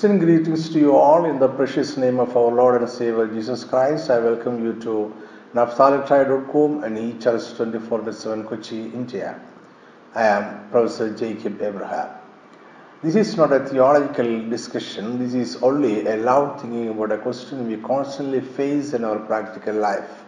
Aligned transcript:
Christian 0.00 0.18
greetings 0.18 0.70
to 0.70 0.78
you 0.78 0.96
all 0.96 1.26
in 1.26 1.38
the 1.38 1.46
precious 1.46 1.98
name 1.98 2.20
of 2.20 2.34
our 2.34 2.50
Lord 2.50 2.80
and 2.80 2.90
Savior 2.90 3.26
Jesus 3.26 3.64
Christ. 3.64 4.08
I 4.08 4.18
welcome 4.18 4.64
you 4.64 4.72
to 4.84 5.14
naphtalitribe.com 5.52 6.84
and 6.84 6.96
eChurch 6.96 7.52
24-7 7.58 8.48
Kochi, 8.48 8.84
India. 8.94 9.38
I 10.14 10.24
am 10.24 10.70
Professor 10.70 11.14
Jacob 11.14 11.60
Abraham. 11.60 12.08
This 13.02 13.14
is 13.14 13.36
not 13.36 13.52
a 13.52 13.60
theological 13.60 14.48
discussion, 14.48 15.18
this 15.18 15.34
is 15.34 15.62
only 15.62 16.06
a 16.06 16.16
loud 16.16 16.62
thinking 16.62 16.88
about 16.88 17.12
a 17.12 17.18
question 17.18 17.68
we 17.68 17.76
constantly 17.76 18.40
face 18.40 18.94
in 18.94 19.04
our 19.04 19.18
practical 19.18 19.74
life. 19.74 20.24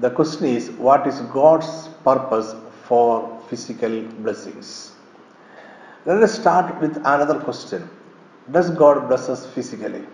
The 0.00 0.10
question 0.10 0.46
is 0.46 0.72
what 0.72 1.06
is 1.06 1.20
God's 1.40 1.88
purpose 2.02 2.56
for 2.82 3.40
physical 3.48 4.02
blessings? 4.24 4.90
Let 6.04 6.20
us 6.20 6.34
start 6.34 6.80
with 6.80 6.96
another 6.96 7.38
question 7.38 7.88
Does 8.52 8.70
God 8.70 9.08
bless 9.08 9.28
us 9.28 9.46
physically? 9.46 10.04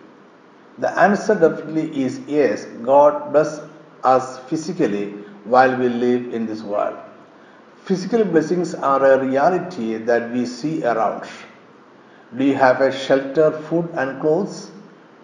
The 0.79 0.91
answer 0.99 1.35
definitely 1.35 2.05
is 2.05 2.21
yes, 2.29 2.65
God 2.85 3.33
bless 3.33 3.61
us 4.05 4.39
physically 4.49 5.11
while 5.45 5.77
we 5.77 5.89
live 5.89 6.33
in 6.33 6.47
this 6.47 6.63
world. 6.63 6.97
Physical 7.85 8.25
blessings 8.25 8.75
are 8.75 9.05
a 9.05 9.25
reality 9.27 9.97
that 9.97 10.31
we 10.31 10.47
see 10.47 10.85
around. 10.85 11.29
Do 12.37 12.45
you 12.45 12.55
have 12.55 12.81
a 12.81 12.93
shelter, 12.93 13.51
food, 13.51 13.89
and 13.95 14.21
clothes? 14.21 14.71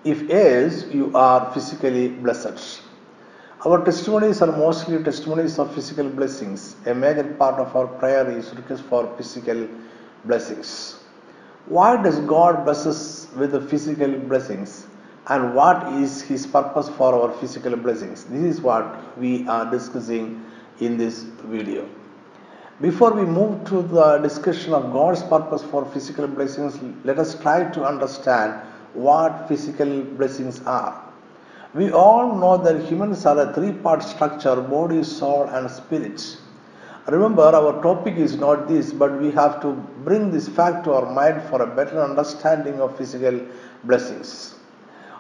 If 0.05 0.23
yes, 0.23 0.87
you 0.91 1.13
are 1.15 1.53
physically 1.53 2.09
blessed. 2.09 2.83
Our 3.65 3.85
testimonies 3.85 4.43
are 4.43 4.51
mostly 4.51 5.03
testimonies 5.03 5.59
of 5.59 5.73
physical 5.75 6.09
blessings. 6.09 6.77
A 6.87 6.95
major 6.95 7.25
part 7.25 7.61
of 7.61 7.75
our 7.77 7.87
prayer 7.87 8.29
is 8.31 8.53
request 8.55 8.83
for 8.85 9.07
physical 9.17 9.69
blessings. 10.25 11.06
Why 11.69 12.01
does 12.01 12.21
God 12.21 12.65
bless 12.65 12.87
us 12.87 13.27
with 13.35 13.51
the 13.51 13.61
physical 13.61 14.13
blessings? 14.13 14.87
And 15.27 15.53
what 15.53 15.93
is 15.95 16.23
His 16.23 16.47
purpose 16.47 16.89
for 16.89 17.13
our 17.13 17.33
physical 17.41 17.77
blessings? 17.77 18.23
This 18.25 18.57
is 18.57 18.61
what 18.61 19.19
we 19.19 19.49
are 19.49 19.69
discussing 19.69 20.45
in 20.79 20.97
this 20.97 21.25
video. 21.45 21.89
Before 22.81 23.13
we 23.13 23.25
move 23.25 23.65
to 23.65 23.83
the 23.83 24.19
discussion 24.19 24.75
of 24.75 24.93
God's 24.93 25.25
purpose 25.25 25.65
for 25.65 25.85
physical 25.87 26.29
blessings, 26.29 26.79
let 27.05 27.19
us 27.19 27.35
try 27.41 27.65
to 27.71 27.85
understand 27.85 28.61
what 28.95 29.49
physical 29.49 30.03
blessings 30.03 30.63
are. 30.67 31.03
We 31.75 31.91
all 31.91 32.37
know 32.37 32.59
that 32.59 32.85
humans 32.87 33.27
are 33.27 33.41
a 33.41 33.53
three 33.53 33.73
part 33.73 34.05
structure 34.05 34.55
body, 34.61 35.03
soul, 35.03 35.49
and 35.49 35.69
spirit. 35.69 36.39
Remember, 37.09 37.43
our 37.43 37.81
topic 37.83 38.17
is 38.17 38.37
not 38.37 38.67
this, 38.67 38.93
but 38.93 39.21
we 39.21 39.31
have 39.31 39.61
to 39.63 39.73
bring 40.05 40.33
this 40.33 40.49
fact 40.49 40.85
to 40.85 40.93
our 40.93 41.13
mind 41.13 41.41
for 41.49 41.63
a 41.63 41.67
better 41.67 42.03
understanding 42.03 42.81
of 42.81 42.97
physical 42.99 43.41
blessings. 43.85 44.57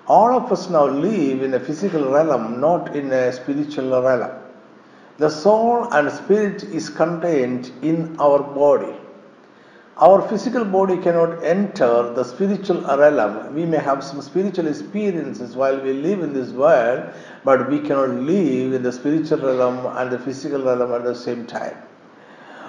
All 0.09 0.35
of 0.35 0.51
us 0.51 0.69
now 0.69 0.87
live 0.87 1.43
in 1.43 1.55
a 1.55 1.61
physical 1.61 2.11
realm, 2.11 2.61
not 2.61 2.97
in 2.97 3.13
a 3.13 3.33
spiritual 3.33 4.03
realm. 4.03 4.33
The 5.19 5.31
soul 5.31 5.85
and 5.93 6.11
spirit 6.11 6.65
is 6.65 6.91
contained 6.91 7.71
in 7.83 8.17
our 8.19 8.43
body. 8.43 8.95
Our 9.99 10.21
physical 10.29 10.63
body 10.63 10.99
cannot 10.99 11.43
enter 11.43 12.13
the 12.13 12.23
spiritual 12.23 12.83
realm. 12.83 13.55
We 13.55 13.65
may 13.65 13.79
have 13.79 14.05
some 14.05 14.21
spiritual 14.21 14.67
experiences 14.67 15.57
while 15.57 15.81
we 15.81 15.95
live 15.95 16.21
in 16.21 16.35
this 16.35 16.51
world, 16.51 17.15
but 17.45 17.71
we 17.71 17.81
cannot 17.81 18.11
live 18.11 18.75
in 18.75 18.83
the 18.83 18.93
spiritual 18.93 19.39
realm 19.39 19.87
and 19.97 20.11
the 20.11 20.19
physical 20.19 20.63
realm 20.63 20.93
at 20.93 21.05
the 21.05 21.15
same 21.15 21.47
time. 21.47 21.79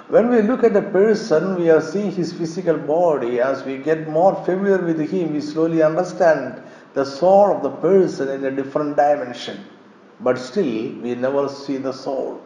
When 0.08 0.30
we 0.30 0.40
look 0.40 0.64
at 0.64 0.74
a 0.74 0.80
person, 0.80 1.56
we 1.56 1.68
are 1.68 1.82
seeing 1.82 2.12
his 2.12 2.32
physical 2.32 2.78
body. 2.78 3.40
As 3.42 3.62
we 3.62 3.76
get 3.76 4.08
more 4.08 4.34
familiar 4.46 4.78
with 4.78 4.98
him, 4.98 5.34
we 5.34 5.42
slowly 5.42 5.82
understand 5.82 6.62
the 6.94 7.04
soul 7.04 7.54
of 7.54 7.62
the 7.62 7.72
person 7.72 8.30
in 8.30 8.42
a 8.46 8.50
different 8.50 8.96
dimension. 8.96 9.66
But 10.20 10.38
still, 10.38 10.64
we 11.02 11.14
never 11.14 11.50
see 11.50 11.76
the 11.76 11.92
soul. 11.92 12.40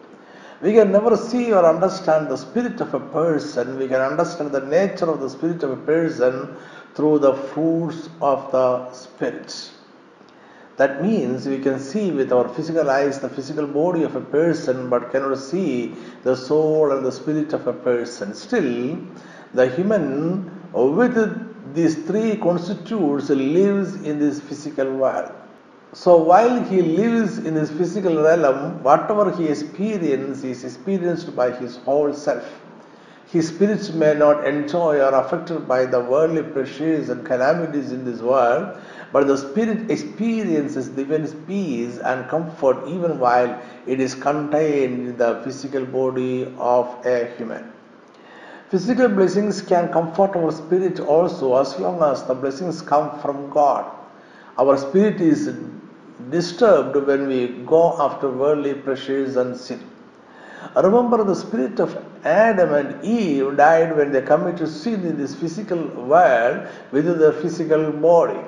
We 0.62 0.74
can 0.74 0.92
never 0.92 1.16
see 1.16 1.52
or 1.52 1.64
understand 1.66 2.28
the 2.28 2.36
spirit 2.36 2.80
of 2.80 2.94
a 2.94 3.00
person. 3.00 3.78
We 3.78 3.88
can 3.88 4.00
understand 4.00 4.52
the 4.52 4.60
nature 4.60 5.10
of 5.10 5.18
the 5.20 5.28
spirit 5.28 5.64
of 5.64 5.72
a 5.72 5.76
person 5.76 6.56
through 6.94 7.18
the 7.18 7.34
fruits 7.34 8.08
of 8.20 8.52
the 8.52 8.92
spirit. 8.92 9.72
That 10.76 11.02
means 11.02 11.46
we 11.48 11.58
can 11.58 11.80
see 11.80 12.12
with 12.12 12.32
our 12.32 12.48
physical 12.48 12.88
eyes 12.88 13.18
the 13.18 13.28
physical 13.28 13.66
body 13.66 14.04
of 14.04 14.14
a 14.14 14.20
person 14.20 14.88
but 14.88 15.10
cannot 15.10 15.38
see 15.38 15.94
the 16.22 16.36
soul 16.36 16.92
and 16.92 17.04
the 17.04 17.12
spirit 17.12 17.52
of 17.52 17.66
a 17.66 17.72
person. 17.72 18.32
Still, 18.32 18.98
the 19.54 19.66
human 19.66 20.48
with 20.72 21.74
these 21.74 21.96
three 22.06 22.36
constitutes 22.36 23.30
lives 23.30 23.96
in 23.96 24.20
this 24.20 24.40
physical 24.40 24.94
world. 24.96 25.32
So 25.94 26.16
while 26.16 26.64
he 26.64 26.80
lives 26.80 27.36
in 27.36 27.54
his 27.54 27.70
physical 27.70 28.22
realm, 28.22 28.82
whatever 28.82 29.30
he 29.30 29.48
experiences 29.48 30.42
is 30.42 30.64
experienced 30.64 31.36
by 31.36 31.50
his 31.50 31.76
whole 31.76 32.14
self. 32.14 32.62
His 33.26 33.48
spirits 33.48 33.90
may 33.92 34.14
not 34.14 34.46
enjoy 34.46 35.00
or 35.00 35.14
affected 35.14 35.68
by 35.68 35.84
the 35.84 36.00
worldly 36.00 36.44
pressures 36.44 37.10
and 37.10 37.26
calamities 37.26 37.92
in 37.92 38.06
this 38.06 38.20
world, 38.20 38.78
but 39.12 39.26
the 39.26 39.36
spirit 39.36 39.90
experiences 39.90 40.88
divine 40.88 41.26
peace 41.46 41.98
and 41.98 42.26
comfort 42.28 42.88
even 42.88 43.18
while 43.18 43.60
it 43.86 44.00
is 44.00 44.14
contained 44.14 45.08
in 45.08 45.16
the 45.18 45.42
physical 45.44 45.84
body 45.84 46.54
of 46.58 47.04
a 47.04 47.26
human. 47.36 47.70
Physical 48.70 49.08
blessings 49.08 49.60
can 49.60 49.92
comfort 49.92 50.36
our 50.36 50.52
spirit 50.52 51.00
also 51.00 51.54
as 51.56 51.78
long 51.78 52.02
as 52.02 52.22
the 52.24 52.34
blessings 52.34 52.80
come 52.80 53.20
from 53.20 53.50
God. 53.50 53.84
Our 54.58 54.78
spirit 54.78 55.20
is 55.20 55.54
disturbed 56.30 56.96
when 57.06 57.26
we 57.26 57.48
go 57.66 58.00
after 58.00 58.30
worldly 58.30 58.74
pleasures 58.74 59.36
and 59.36 59.56
sin. 59.56 59.80
Remember, 60.76 61.24
the 61.24 61.34
spirit 61.34 61.80
of 61.80 61.96
Adam 62.24 62.72
and 62.74 63.04
Eve 63.04 63.56
died 63.56 63.96
when 63.96 64.12
they 64.12 64.22
committed 64.22 64.68
sin 64.68 65.04
in 65.04 65.16
this 65.16 65.34
physical 65.34 65.84
world 66.06 66.68
with 66.92 67.06
their 67.18 67.32
physical 67.32 67.90
body. 67.90 68.38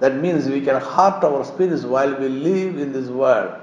That 0.00 0.16
means 0.16 0.48
we 0.48 0.60
can 0.60 0.80
hurt 0.80 1.22
our 1.22 1.44
spirits 1.44 1.84
while 1.84 2.14
we 2.18 2.28
live 2.28 2.78
in 2.78 2.92
this 2.92 3.08
world, 3.08 3.54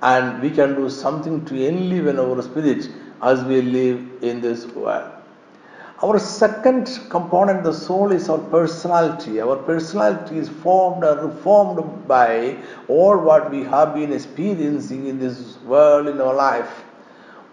and 0.00 0.42
we 0.42 0.50
can 0.50 0.74
do 0.74 0.90
something 0.90 1.44
to 1.44 1.68
enliven 1.68 2.18
our 2.18 2.42
spirits 2.42 2.88
as 3.22 3.44
we 3.44 3.62
live 3.62 4.06
in 4.22 4.40
this 4.40 4.66
world. 4.66 5.21
Our 6.02 6.18
second 6.18 6.88
component, 7.10 7.62
the 7.62 7.72
soul, 7.72 8.10
is 8.10 8.28
our 8.28 8.38
personality. 8.38 9.40
Our 9.40 9.54
personality 9.54 10.36
is 10.36 10.48
formed 10.48 11.04
or 11.04 11.28
reformed 11.28 12.08
by 12.08 12.56
all 12.88 13.16
what 13.18 13.52
we 13.52 13.62
have 13.62 13.94
been 13.94 14.12
experiencing 14.12 15.06
in 15.06 15.20
this 15.20 15.58
world 15.60 16.08
in 16.08 16.20
our 16.20 16.34
life. 16.34 16.82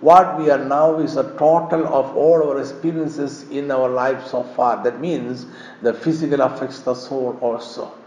What 0.01 0.39
we 0.39 0.49
are 0.49 0.65
now 0.65 0.97
is 0.97 1.15
a 1.15 1.25
total 1.37 1.85
of 1.85 2.17
all 2.17 2.41
our 2.49 2.59
experiences 2.59 3.43
in 3.51 3.69
our 3.69 3.87
life 3.87 4.25
so 4.25 4.41
far. 4.41 4.83
That 4.83 4.99
means 4.99 5.45
the 5.83 5.93
physical 5.93 6.41
affects 6.41 6.79
the 6.79 6.95
soul 6.95 7.37
also. 7.41 7.98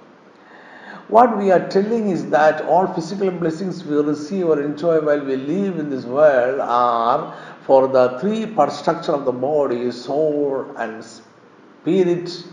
What 1.12 1.37
we 1.37 1.50
are 1.50 1.69
telling 1.69 2.09
is 2.09 2.31
that 2.31 2.62
all 2.62 2.87
physical 2.87 3.31
blessings 3.31 3.84
we 3.84 3.97
receive 3.97 4.47
or 4.47 4.62
enjoy 4.62 4.99
while 5.03 5.23
we 5.23 5.37
live 5.37 5.78
in 5.78 5.91
this 5.91 6.06
world 6.06 6.59
are 6.59 7.37
for 7.67 7.87
the 7.87 8.19
three 8.19 8.47
part 8.47 8.73
structure 8.73 9.12
of 9.12 9.27
the 9.27 9.33
body, 9.33 9.91
soul, 9.91 10.75
and 10.78 11.05
spirit, 11.05 12.47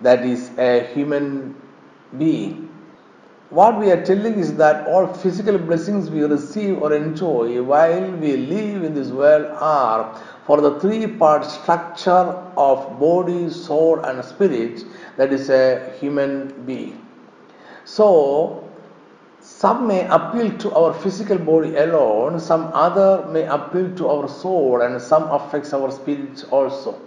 that 0.00 0.24
is 0.26 0.50
a 0.58 0.80
human 0.92 1.54
being. 2.18 2.68
What 3.50 3.78
we 3.78 3.92
are 3.92 4.04
telling 4.04 4.34
is 4.34 4.56
that 4.56 4.88
all 4.88 5.06
physical 5.06 5.56
blessings 5.56 6.10
we 6.10 6.24
receive 6.24 6.82
or 6.82 6.92
enjoy 6.92 7.62
while 7.62 8.10
we 8.10 8.36
live 8.36 8.82
in 8.82 8.94
this 8.94 9.10
world 9.10 9.46
are 9.60 10.20
for 10.44 10.60
the 10.60 10.80
three 10.80 11.06
part 11.06 11.44
structure 11.44 12.26
of 12.56 12.98
body, 12.98 13.48
soul, 13.48 14.00
and 14.00 14.24
spirit, 14.24 14.84
that 15.16 15.32
is 15.32 15.50
a 15.50 15.96
human 16.00 16.64
being. 16.66 16.98
So, 17.84 18.68
some 19.40 19.86
may 19.88 20.06
appeal 20.06 20.56
to 20.58 20.74
our 20.74 20.94
physical 20.94 21.38
body 21.38 21.76
alone, 21.76 22.38
some 22.38 22.70
other 22.72 23.26
may 23.26 23.44
appeal 23.44 23.94
to 23.96 24.08
our 24.08 24.28
soul, 24.28 24.82
and 24.82 25.00
some 25.02 25.24
affects 25.24 25.72
our 25.74 25.90
spirit 25.90 26.44
also. 26.52 27.00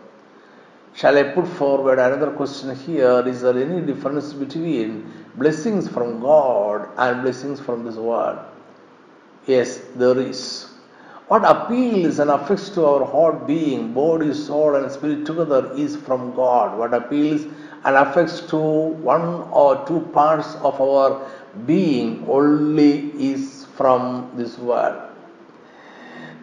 Shall 0.93 1.17
I 1.17 1.23
put 1.23 1.47
forward 1.47 1.99
another 1.99 2.31
question 2.31 2.75
here? 2.75 3.27
Is 3.27 3.41
there 3.41 3.57
any 3.57 3.81
difference 3.85 4.33
between 4.33 5.11
blessings 5.35 5.89
from 5.89 6.21
God 6.21 6.87
and 6.97 7.21
blessings 7.21 7.59
from 7.59 7.83
this 7.83 7.95
world? 7.95 8.39
Yes, 9.45 9.81
there 9.95 10.17
is. 10.17 10.69
What 11.27 11.43
appeals 11.43 12.19
and 12.19 12.29
affects 12.29 12.69
to 12.69 12.85
our 12.85 13.03
whole 13.03 13.33
being, 13.33 13.93
body, 13.93 14.33
soul, 14.33 14.75
and 14.75 14.91
spirit 14.91 15.25
together 15.25 15.73
is 15.75 15.95
from 15.95 16.35
God. 16.35 16.77
What 16.77 16.93
appeals 16.93 17.45
and 17.85 17.95
affects 17.95 18.41
to 18.41 18.57
one 18.57 19.47
or 19.51 19.85
two 19.87 20.01
parts 20.11 20.55
of 20.55 20.81
our 20.81 21.25
being 21.65 22.25
only 22.27 23.11
is 23.31 23.65
from 23.77 24.31
this 24.35 24.57
world. 24.57 25.01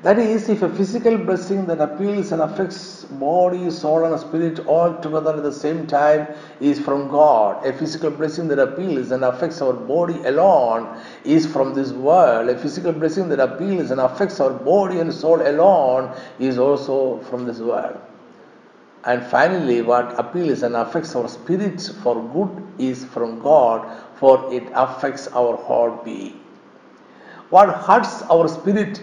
That 0.03 0.19
is, 0.19 0.49
if 0.49 0.63
a 0.63 0.69
physical 0.69 1.17
blessing 1.17 1.67
that 1.67 1.81
appeals 1.81 2.33
and 2.33 2.43
affects 2.43 3.05
body, 3.05 3.71
soul, 3.71 4.05
and 4.05 4.19
spirit 4.19 4.59
all 4.67 4.95
together 5.01 5.37
at 5.37 5.45
the 5.45 5.53
same 5.53 5.87
time 5.87 6.27
is 6.61 6.81
from 6.81 7.09
God, 7.09 7.65
a 7.65 7.73
physical 7.73 8.11
blessing 8.11 8.49
that 8.49 8.59
appeals 8.59 9.13
and 9.13 9.23
affects 9.23 9.63
our 9.63 9.73
body 9.73 10.21
alone 10.25 11.01
is 11.25 11.47
from 11.47 11.73
this 11.73 11.93
world, 11.93 12.49
a 12.49 12.59
physical 12.59 12.93
blessing 12.93 13.29
that 13.29 13.39
appeals 13.39 13.93
and 13.93 14.01
affects 14.01 14.41
our 14.41 14.51
body 14.51 14.99
and 14.99 15.15
soul 15.15 15.41
alone 15.41 16.13
is 16.41 16.59
also 16.59 17.21
from 17.21 17.45
this 17.45 17.61
world. 17.61 18.01
And 19.05 19.23
finally, 19.27 19.83
what 19.83 20.19
appeals 20.19 20.63
and 20.63 20.77
affects 20.77 21.17
our 21.17 21.29
spirits 21.29 21.89
for 21.89 22.23
good 22.33 22.51
is 22.79 23.05
from 23.05 23.41
God, 23.41 24.01
for 24.15 24.53
it 24.53 24.63
affects 24.75 25.27
our 25.29 25.57
whole 25.57 25.91
being. 26.05 26.39
What 27.51 27.69
hurts 27.69 28.23
our 28.23 28.47
spirit 28.47 29.03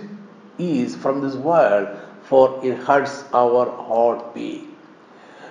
is 0.58 0.96
from 0.96 1.22
this 1.22 1.36
world, 1.36 2.00
for 2.24 2.60
it 2.64 2.78
hurts 2.78 3.26
our 3.34 3.66
whole 3.66 4.32
being. 4.34 4.76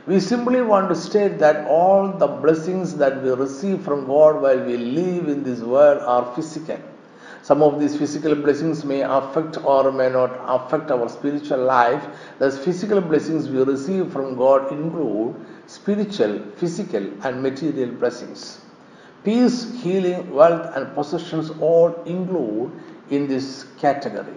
We 0.07 0.21
simply 0.21 0.63
want 0.63 0.89
to 0.89 0.97
state 0.97 1.39
that 1.41 1.67
all 1.67 2.09
the 2.09 2.27
blessings 2.27 2.97
that 2.97 3.23
we 3.23 3.31
receive 3.31 3.83
from 3.83 4.07
God 4.07 4.41
while 4.41 4.65
we 4.65 4.79
live 4.79 5.29
in 5.29 5.43
this 5.43 5.61
world 5.61 6.01
are 6.01 6.35
physical. 6.35 6.81
Some 7.49 7.63
of 7.63 7.81
these 7.81 7.97
physical 7.97 8.35
blessings 8.35 8.85
may 8.85 9.01
affect 9.01 9.57
or 9.65 9.91
may 9.91 10.11
not 10.11 10.33
affect 10.55 10.91
our 10.91 11.09
spiritual 11.09 11.65
life. 11.65 12.05
Thus, 12.39 12.59
physical 12.63 13.01
blessings 13.01 13.49
we 13.49 13.63
receive 13.63 14.13
from 14.13 14.37
God 14.37 14.71
include 14.71 15.35
spiritual, 15.67 16.41
physical, 16.57 17.07
and 17.25 17.43
material 17.43 17.91
blessings. 17.93 18.61
Peace, 19.25 19.81
healing, 19.83 20.31
wealth, 20.35 20.77
and 20.77 20.95
possessions 20.95 21.51
all 21.59 21.95
include 22.05 22.71
in 23.09 23.27
this 23.29 23.65
category. 23.79 24.37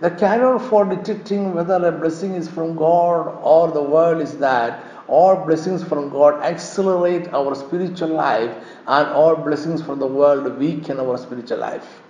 The 0.00 0.10
canon 0.12 0.60
for 0.60 0.86
detecting 0.86 1.52
whether 1.52 1.74
a 1.74 1.92
blessing 1.92 2.36
is 2.36 2.48
from 2.48 2.74
God 2.74 3.38
or 3.42 3.70
the 3.70 3.82
world 3.82 4.22
is 4.22 4.38
that 4.38 4.82
all 5.08 5.36
blessings 5.46 5.82
from 5.82 6.10
God 6.10 6.42
accelerate 6.42 7.28
our 7.32 7.54
spiritual 7.54 8.08
life 8.08 8.54
and 8.86 9.08
all 9.08 9.34
blessings 9.34 9.82
from 9.82 9.98
the 9.98 10.06
world 10.06 10.58
weaken 10.58 11.00
our 11.00 11.16
spiritual 11.16 11.58
life. 11.58 12.02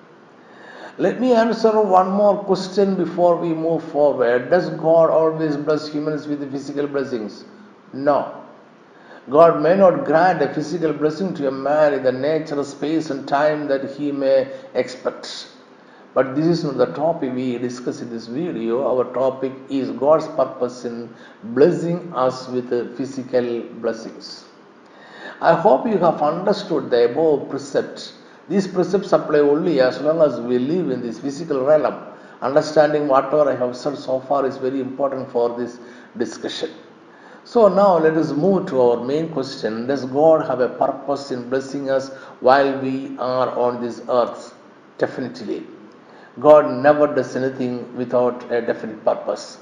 Let 0.98 1.20
me 1.20 1.32
answer 1.32 1.80
one 1.80 2.10
more 2.10 2.42
question 2.42 2.96
before 2.96 3.36
we 3.36 3.54
move 3.54 3.84
forward. 3.84 4.50
Does 4.50 4.70
God 4.70 5.10
always 5.10 5.56
bless 5.56 5.88
humans 5.88 6.26
with 6.26 6.50
physical 6.50 6.88
blessings? 6.88 7.44
No. 7.92 8.44
God 9.30 9.62
may 9.62 9.76
not 9.76 10.04
grant 10.04 10.42
a 10.42 10.52
physical 10.52 10.92
blessing 10.92 11.34
to 11.34 11.48
a 11.48 11.52
man 11.52 11.94
in 11.94 12.02
the 12.02 12.10
natural 12.10 12.64
space, 12.64 13.10
and 13.10 13.28
time 13.28 13.68
that 13.68 13.90
he 13.92 14.10
may 14.10 14.50
expect. 14.74 15.48
But 16.14 16.34
this 16.34 16.46
is 16.46 16.64
not 16.64 16.78
the 16.78 16.86
topic 16.86 17.34
we 17.34 17.58
discuss 17.58 18.00
in 18.00 18.10
this 18.10 18.26
video. 18.26 18.82
Our 18.88 19.12
topic 19.12 19.52
is 19.68 19.90
God's 19.90 20.26
purpose 20.28 20.84
in 20.84 21.14
blessing 21.44 22.12
us 22.14 22.48
with 22.48 22.96
physical 22.96 23.62
blessings. 23.80 24.44
I 25.40 25.54
hope 25.54 25.86
you 25.86 25.98
have 25.98 26.20
understood 26.22 26.90
the 26.90 27.10
above 27.10 27.48
precepts. 27.50 28.14
These 28.48 28.66
precepts 28.66 29.12
apply 29.12 29.40
only 29.40 29.80
as 29.80 30.00
long 30.00 30.20
as 30.22 30.40
we 30.40 30.58
live 30.58 30.90
in 30.90 31.02
this 31.02 31.20
physical 31.20 31.64
realm. 31.64 32.04
Understanding 32.40 33.06
whatever 33.06 33.50
I 33.50 33.56
have 33.56 33.76
said 33.76 33.98
so 33.98 34.20
far 34.20 34.46
is 34.46 34.56
very 34.56 34.80
important 34.80 35.30
for 35.30 35.56
this 35.58 35.78
discussion. 36.16 36.70
So 37.44 37.68
now 37.68 37.98
let 37.98 38.14
us 38.14 38.32
move 38.32 38.66
to 38.68 38.80
our 38.80 39.04
main 39.04 39.28
question. 39.28 39.86
Does 39.86 40.04
God 40.06 40.46
have 40.46 40.60
a 40.60 40.68
purpose 40.68 41.30
in 41.30 41.48
blessing 41.48 41.90
us 41.90 42.10
while 42.40 42.78
we 42.80 43.16
are 43.18 43.50
on 43.58 43.80
this 43.80 44.02
earth? 44.08 44.54
Definitely. 44.98 45.66
God 46.40 46.82
never 46.82 47.06
does 47.12 47.34
anything 47.36 47.96
without 47.96 48.50
a 48.52 48.60
definite 48.60 49.04
purpose. 49.04 49.56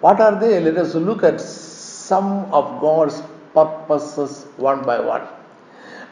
What 0.00 0.20
are 0.20 0.38
they? 0.38 0.60
Let 0.60 0.76
us 0.76 0.94
look 0.94 1.22
at 1.22 1.40
some 1.40 2.44
of 2.52 2.80
God's 2.80 3.22
purposes 3.54 4.46
one 4.56 4.82
by 4.82 5.00
one. 5.00 5.26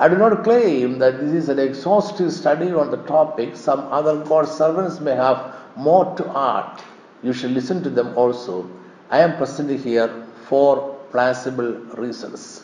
I 0.01 0.09
do 0.09 0.17
not 0.17 0.45
claim 0.45 0.99
that 1.01 1.19
this 1.21 1.33
is 1.33 1.49
an 1.49 1.59
exhaustive 1.59 2.33
study 2.33 2.73
on 2.73 2.91
the 2.91 2.99
topic. 2.99 3.57
Some 3.57 3.81
other 3.93 4.25
God's 4.25 4.53
servants 4.53 5.01
may 5.01 5.17
have 5.17 5.55
more 5.77 6.15
to 6.17 6.39
add. 6.39 6.81
You 7.23 7.33
should 7.33 7.51
listen 7.51 7.83
to 7.83 7.91
them 7.91 8.17
also. 8.17 8.71
I 9.11 9.21
am 9.21 9.37
presenting 9.37 9.79
here 9.83 10.27
four 10.47 10.97
plausible 11.11 11.73
reasons. 11.97 12.63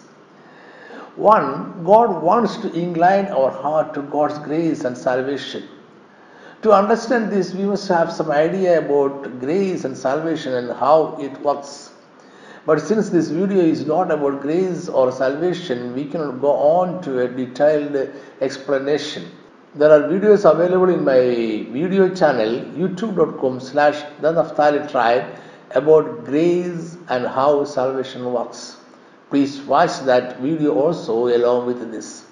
One, 1.17 1.85
God 1.85 2.23
wants 2.23 2.57
to 2.59 2.73
incline 2.73 3.27
our 3.27 3.51
heart 3.51 3.95
to 3.95 4.03
God's 4.03 4.39
grace 4.39 4.85
and 4.85 4.97
salvation. 4.97 5.65
To 6.65 6.73
understand 6.73 7.31
this, 7.31 7.53
we 7.53 7.65
must 7.65 7.87
have 7.89 8.11
some 8.11 8.31
idea 8.31 8.79
about 8.79 9.39
grace 9.39 9.85
and 9.85 9.95
salvation 9.95 10.55
and 10.55 10.73
how 10.73 11.15
it 11.21 11.39
works. 11.43 11.91
But 12.65 12.81
since 12.81 13.11
this 13.11 13.29
video 13.29 13.59
is 13.59 13.85
not 13.85 14.11
about 14.11 14.41
grace 14.41 14.89
or 14.89 15.13
salvation, 15.13 15.95
we 15.95 16.07
cannot 16.07 16.41
go 16.41 16.53
on 16.53 17.03
to 17.03 17.21
a 17.21 17.29
detailed 17.29 18.09
explanation. 18.41 19.31
There 19.75 19.91
are 19.93 20.09
videos 20.09 20.51
available 20.51 20.89
in 20.89 21.05
my 21.05 21.21
video 21.71 22.09
channel 22.15 22.61
youtube.com 22.83 23.61
slash 23.61 24.03
the 24.23 24.89
tribe 24.91 25.39
about 25.73 26.25
grace 26.25 26.97
and 27.11 27.27
how 27.27 27.65
salvation 27.65 28.33
works. 28.33 28.79
Please 29.29 29.61
watch 29.61 30.01
that 30.07 30.41
video 30.41 30.73
also 30.73 31.27
along 31.27 31.67
with 31.67 31.93
this. 31.93 32.25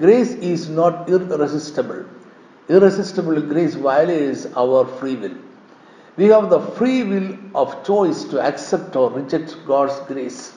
Grace 0.00 0.32
is 0.32 0.68
not 0.68 1.08
irresistible 1.08 2.04
irresistible 2.68 3.40
grace 3.40 3.74
violates 3.74 4.46
our 4.56 4.86
free 4.86 5.16
will. 5.16 5.36
We 6.16 6.26
have 6.26 6.50
the 6.50 6.60
free 6.60 7.02
will 7.02 7.38
of 7.54 7.84
choice 7.84 8.24
to 8.24 8.40
accept 8.40 8.96
or 8.96 9.10
reject 9.10 9.56
God's 9.66 9.98
grace. 10.06 10.52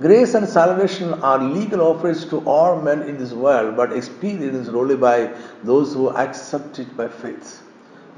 Grace 0.00 0.34
and 0.34 0.48
salvation 0.48 1.14
are 1.22 1.38
legal 1.42 1.80
offers 1.80 2.24
to 2.26 2.38
all 2.46 2.80
men 2.80 3.02
in 3.02 3.18
this 3.18 3.32
world, 3.32 3.76
but 3.76 3.92
experienced 3.92 4.70
only 4.70 4.96
by 4.96 5.32
those 5.64 5.92
who 5.92 6.10
accept 6.10 6.78
it 6.78 6.96
by 6.96 7.08
faith. 7.08 7.62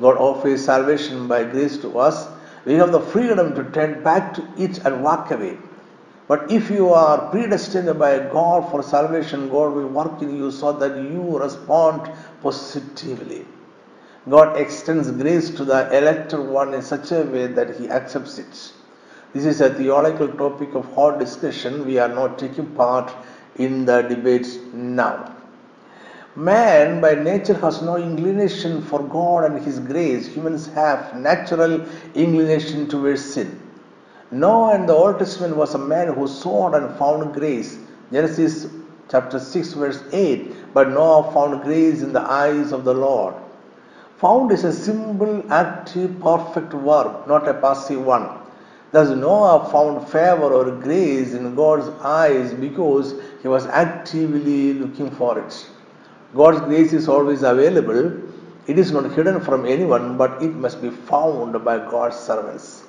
God 0.01 0.17
offers 0.17 0.65
salvation 0.65 1.27
by 1.29 1.45
grace 1.45 1.79
to 1.79 1.99
us. 1.99 2.29
We 2.67 2.75
have 2.75 2.93
the 2.93 3.01
freedom 3.01 3.55
to 3.55 3.65
turn 3.71 4.03
back 4.03 4.35
to 4.35 4.47
it 4.59 4.79
and 4.85 5.03
walk 5.03 5.31
away. 5.31 5.57
But 6.29 6.53
if 6.53 6.71
you 6.71 6.91
are 6.91 7.31
predestined 7.31 7.99
by 7.99 8.19
God 8.19 8.71
for 8.71 8.83
salvation, 8.83 9.49
God 9.49 9.75
will 9.75 9.89
work 9.89 10.23
in 10.23 10.37
you 10.37 10.51
so 10.51 10.73
that 10.73 10.97
you 10.97 11.39
respond 11.39 12.13
positively. 12.43 13.47
God 14.29 14.57
extends 14.57 15.11
grace 15.11 15.51
to 15.51 15.65
the 15.65 15.97
elected 15.97 16.41
one 16.41 16.75
in 16.75 16.83
such 16.83 17.13
a 17.13 17.23
way 17.23 17.47
that 17.47 17.77
he 17.79 17.89
accepts 17.89 18.39
it. 18.39 18.73
This 19.33 19.45
is 19.45 19.61
a 19.61 19.73
theological 19.73 20.29
topic 20.29 20.75
of 20.75 20.93
hot 20.95 21.19
discussion. 21.19 21.87
We 21.87 21.99
are 21.99 22.09
not 22.09 22.39
taking 22.39 22.67
part 22.75 23.13
in 23.57 23.85
the 23.85 24.03
debates 24.03 24.59
now. 24.73 25.35
Man 26.37 27.01
by 27.01 27.15
nature 27.15 27.55
has 27.55 27.83
no 27.83 27.97
inclination 27.97 28.83
for 28.83 29.03
God 29.03 29.45
and 29.45 29.63
His 29.65 29.79
grace. 29.81 30.27
Humans 30.29 30.67
have 30.69 31.17
natural 31.17 31.87
inclination 32.15 32.89
towards 32.89 33.25
sin. 33.35 33.61
Noah 34.31 34.77
in 34.77 34.87
the 34.87 34.93
Old 34.93 35.19
Testament 35.19 35.57
was 35.57 35.75
a 35.75 35.79
man 35.79 36.15
who 36.15 36.29
sought 36.29 36.75
and 36.75 36.97
found 36.99 37.35
grace. 37.35 37.79
Genesis 38.13 38.69
chapter 39.11 39.41
6, 39.41 39.73
verse 39.73 40.03
8. 40.13 40.55
But 40.73 40.91
Noah 40.91 41.33
found 41.33 41.63
grace 41.63 42.03
in 42.03 42.13
the 42.13 42.23
eyes 42.23 42.73
of 42.73 42.85
the 42.85 42.95
Lord. 42.95 43.35
Found 44.19 44.53
is 44.53 44.65
a 44.65 44.73
simple, 44.73 45.43
active, 45.51 46.21
perfect 46.21 46.73
verb, 46.73 47.27
not 47.27 47.49
a 47.49 47.55
passive 47.55 48.05
one. 48.05 48.29
Thus, 48.93 49.11
Noah 49.11 49.69
found 49.71 50.07
favor 50.09 50.53
or 50.53 50.71
grace 50.73 51.33
in 51.33 51.55
God's 51.55 51.89
eyes 52.03 52.53
because 52.53 53.15
he 53.41 53.49
was 53.49 53.67
actively 53.67 54.75
looking 54.75 55.11
for 55.11 55.39
it. 55.39 55.71
God's 56.35 56.61
grace 56.61 56.93
is 56.93 57.09
always 57.09 57.43
available. 57.43 58.13
It 58.67 58.79
is 58.79 58.93
not 58.93 59.11
hidden 59.13 59.41
from 59.41 59.65
anyone, 59.65 60.17
but 60.17 60.43
it 60.43 60.55
must 60.55 60.83
be 60.83 60.91
found 60.91 61.65
by 61.65 61.79
God's 61.79 62.17
servants. 62.17 62.85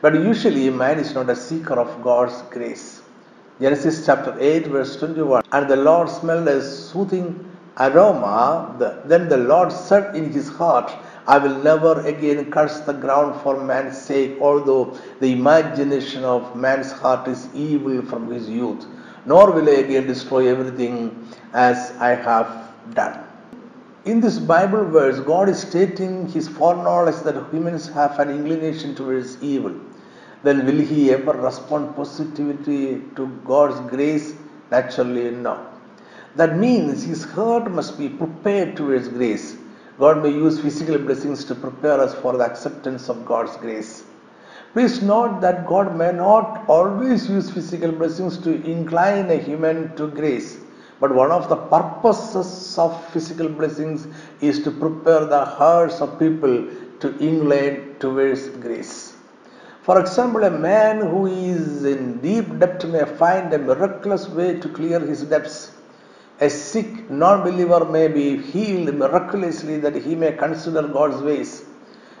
But 0.00 0.14
usually, 0.14 0.70
man 0.70 0.98
is 0.98 1.14
not 1.14 1.30
a 1.30 1.36
seeker 1.36 1.74
of 1.74 2.02
God's 2.02 2.42
grace. 2.50 2.99
Genesis 3.60 4.06
chapter 4.06 4.34
8, 4.40 4.68
verse 4.68 4.96
21. 4.96 5.42
And 5.52 5.68
the 5.68 5.76
Lord 5.76 6.08
smelled 6.08 6.48
a 6.48 6.62
soothing 6.62 7.44
aroma. 7.78 8.74
then 9.04 9.28
the 9.28 9.36
Lord 9.36 9.70
said 9.70 10.16
in 10.16 10.32
his 10.32 10.48
heart, 10.48 10.90
I 11.26 11.36
will 11.36 11.62
never 11.62 12.00
again 12.06 12.50
curse 12.50 12.80
the 12.80 12.94
ground 12.94 13.38
for 13.42 13.62
man's 13.62 14.00
sake, 14.00 14.38
although 14.40 14.98
the 15.20 15.32
imagination 15.32 16.24
of 16.24 16.56
man's 16.56 16.90
heart 16.90 17.28
is 17.28 17.48
evil 17.54 18.00
from 18.00 18.30
his 18.30 18.48
youth. 18.48 18.86
Nor 19.26 19.50
will 19.50 19.68
I 19.68 19.82
again 19.84 20.06
destroy 20.06 20.48
everything 20.48 21.28
as 21.52 21.92
I 21.98 22.14
have 22.14 22.72
done. 22.94 23.22
In 24.06 24.22
this 24.22 24.38
Bible 24.38 24.86
verse, 24.86 25.20
God 25.20 25.50
is 25.50 25.60
stating 25.60 26.26
his 26.28 26.48
foreknowledge 26.48 27.22
that 27.24 27.36
humans 27.52 27.88
have 27.88 28.18
an 28.20 28.30
inclination 28.30 28.94
towards 28.94 29.36
evil 29.42 29.78
then 30.42 30.64
will 30.66 30.80
he 30.80 31.10
ever 31.12 31.32
respond 31.32 31.94
positively 31.96 33.02
to 33.16 33.26
God's 33.44 33.80
grace? 33.90 34.34
Naturally, 34.70 35.30
no. 35.30 35.66
That 36.36 36.56
means 36.56 37.02
his 37.02 37.24
heart 37.24 37.70
must 37.70 37.98
be 37.98 38.08
prepared 38.08 38.76
towards 38.76 39.08
grace. 39.08 39.56
God 39.98 40.22
may 40.22 40.30
use 40.30 40.60
physical 40.60 40.98
blessings 40.98 41.44
to 41.44 41.54
prepare 41.54 42.00
us 42.00 42.14
for 42.14 42.36
the 42.36 42.44
acceptance 42.44 43.08
of 43.08 43.26
God's 43.26 43.56
grace. 43.56 44.04
Please 44.72 45.02
note 45.02 45.40
that 45.40 45.66
God 45.66 45.96
may 45.96 46.12
not 46.12 46.64
always 46.68 47.28
use 47.28 47.50
physical 47.50 47.90
blessings 47.90 48.38
to 48.38 48.64
incline 48.64 49.28
a 49.30 49.36
human 49.36 49.94
to 49.96 50.06
grace, 50.06 50.58
but 51.00 51.12
one 51.12 51.32
of 51.32 51.48
the 51.48 51.56
purposes 51.56 52.78
of 52.78 53.04
physical 53.12 53.48
blessings 53.48 54.06
is 54.40 54.62
to 54.62 54.70
prepare 54.70 55.26
the 55.26 55.44
hearts 55.44 56.00
of 56.00 56.18
people 56.20 56.68
to 57.00 57.18
incline 57.18 57.96
towards 57.98 58.48
grace. 58.48 59.09
For 59.82 59.98
example, 59.98 60.44
a 60.44 60.50
man 60.50 61.00
who 61.00 61.26
is 61.26 61.84
in 61.84 62.20
deep 62.20 62.58
debt 62.58 62.86
may 62.86 63.04
find 63.04 63.52
a 63.54 63.58
miraculous 63.58 64.28
way 64.28 64.60
to 64.60 64.68
clear 64.68 65.00
his 65.00 65.22
debts. 65.22 65.72
A 66.40 66.50
sick 66.50 67.10
non 67.10 67.42
believer 67.42 67.84
may 67.86 68.08
be 68.08 68.36
healed 68.36 68.94
miraculously 68.94 69.78
that 69.78 69.94
he 69.94 70.14
may 70.14 70.32
consider 70.32 70.82
God's 70.86 71.22
ways. 71.22 71.64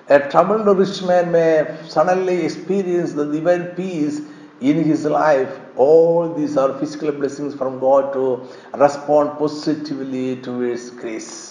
A 0.08 0.18
troubled 0.30 0.66
rich 0.78 1.02
man 1.02 1.30
may 1.32 1.76
suddenly 1.86 2.44
experience 2.44 3.12
the 3.12 3.26
divine 3.30 3.66
peace 3.76 4.22
in 4.60 4.82
his 4.82 5.04
life. 5.04 5.60
All 5.76 6.32
these 6.32 6.56
are 6.56 6.78
physical 6.78 7.12
blessings 7.12 7.54
from 7.54 7.78
God 7.78 8.12
to 8.14 8.42
respond 8.74 9.38
positively 9.38 10.36
towards 10.36 10.90
grace. 10.90 11.49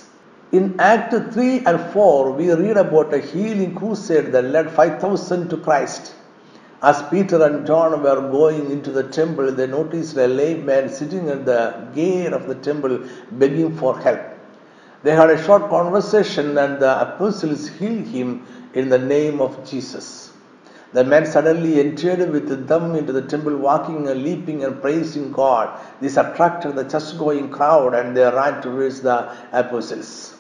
In 0.51 0.79
Act 0.79 1.13
3 1.31 1.65
and 1.67 1.79
4, 1.91 2.31
we 2.31 2.51
read 2.51 2.75
about 2.75 3.13
a 3.13 3.19
healing 3.19 3.75
crusade 3.75 4.31
that 4.31 4.45
led 4.45 4.71
5,000 4.71 5.47
to 5.47 5.57
Christ. 5.57 6.15
As 6.81 7.03
Peter 7.03 7.43
and 7.43 7.67
John 7.67 8.01
were 8.01 8.19
going 8.31 8.71
into 8.71 8.89
the 8.89 9.03
temple, 9.03 9.51
they 9.51 9.67
noticed 9.67 10.17
a 10.17 10.25
lame 10.25 10.65
man 10.65 10.89
sitting 10.89 11.29
at 11.29 11.45
the 11.45 11.87
gate 11.93 12.33
of 12.33 12.47
the 12.47 12.55
temple 12.55 12.97
begging 13.33 13.77
for 13.77 13.99
help. 13.99 14.21
They 15.03 15.11
had 15.11 15.29
a 15.29 15.43
short 15.43 15.69
conversation, 15.69 16.57
and 16.57 16.79
the 16.79 16.99
apostles 16.99 17.67
healed 17.67 18.07
him 18.07 18.43
in 18.73 18.89
the 18.89 18.97
name 18.97 19.41
of 19.41 19.69
Jesus. 19.69 20.33
The 20.93 21.03
man 21.03 21.27
suddenly 21.27 21.79
entered 21.79 22.27
with 22.31 22.67
them 22.67 22.95
into 22.95 23.13
the 23.13 23.21
temple, 23.21 23.55
walking 23.55 24.07
and 24.07 24.23
leaping 24.23 24.63
and 24.63 24.81
praising 24.81 25.31
God. 25.31 25.79
This 26.01 26.17
attracted 26.17 26.75
the 26.75 26.85
church 26.85 27.15
going 27.19 27.51
crowd, 27.51 27.93
and 27.93 28.17
they 28.17 28.23
ran 28.23 28.63
towards 28.63 29.01
the 29.01 29.31
apostles. 29.51 30.37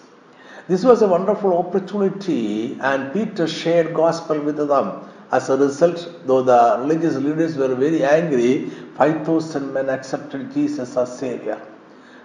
This 0.69 0.83
was 0.85 1.01
a 1.01 1.07
wonderful 1.07 1.57
opportunity, 1.57 2.77
and 2.79 3.11
Peter 3.11 3.47
shared 3.47 3.91
gospel 3.91 4.39
with 4.39 4.57
them. 4.57 5.01
As 5.31 5.49
a 5.49 5.57
result, 5.57 6.07
though 6.27 6.43
the 6.43 6.77
religious 6.81 7.15
leaders 7.15 7.57
were 7.57 7.73
very 7.73 8.03
angry, 8.03 8.69
5,000 8.95 9.73
men 9.73 9.89
accepted 9.89 10.53
Jesus 10.53 10.95
as 10.95 11.17
Savior. 11.17 11.59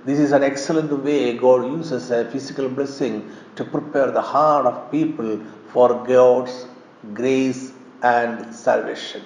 This 0.04 0.18
is 0.18 0.32
an 0.32 0.42
excellent 0.42 0.92
way 1.02 1.38
God 1.38 1.64
uses 1.64 2.10
a 2.10 2.30
physical 2.30 2.68
blessing 2.68 3.30
to 3.56 3.64
prepare 3.64 4.10
the 4.10 4.20
heart 4.20 4.66
of 4.66 4.90
people 4.90 5.40
for 5.72 6.04
God's 6.04 6.66
grace 7.14 7.72
and 8.02 8.54
salvation. 8.54 9.22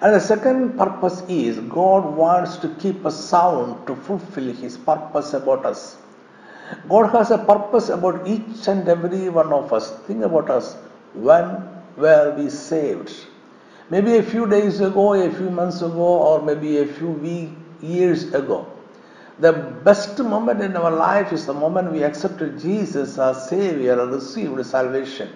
And 0.00 0.12
the 0.16 0.20
second 0.20 0.76
purpose 0.76 1.22
is 1.28 1.60
God 1.60 2.04
wants 2.16 2.56
to 2.56 2.70
keep 2.80 3.06
us 3.06 3.24
sound 3.24 3.86
to 3.86 3.94
fulfill 3.94 4.52
His 4.52 4.76
purpose 4.76 5.32
about 5.32 5.64
us. 5.64 5.98
God 6.88 7.10
has 7.10 7.30
a 7.30 7.38
purpose 7.38 7.88
about 7.88 8.26
each 8.26 8.68
and 8.68 8.88
every 8.88 9.28
one 9.28 9.52
of 9.52 9.72
us. 9.72 9.90
Think 10.06 10.22
about 10.24 10.50
us. 10.50 10.74
When 11.14 11.68
were 11.96 12.34
we 12.36 12.50
saved? 12.50 13.12
Maybe 13.90 14.16
a 14.16 14.22
few 14.22 14.46
days 14.46 14.80
ago, 14.80 15.12
a 15.14 15.30
few 15.30 15.50
months 15.50 15.82
ago, 15.82 16.18
or 16.28 16.42
maybe 16.42 16.78
a 16.78 16.86
few 16.86 17.10
weeks, 17.10 17.52
years 17.82 18.32
ago. 18.32 18.66
The 19.40 19.52
best 19.52 20.18
moment 20.18 20.60
in 20.62 20.76
our 20.76 20.90
life 20.90 21.32
is 21.32 21.44
the 21.44 21.54
moment 21.54 21.92
we 21.92 22.02
accepted 22.02 22.58
Jesus 22.58 23.18
as 23.18 23.48
Savior 23.48 24.00
and 24.00 24.12
received 24.12 24.64
salvation. 24.64 25.30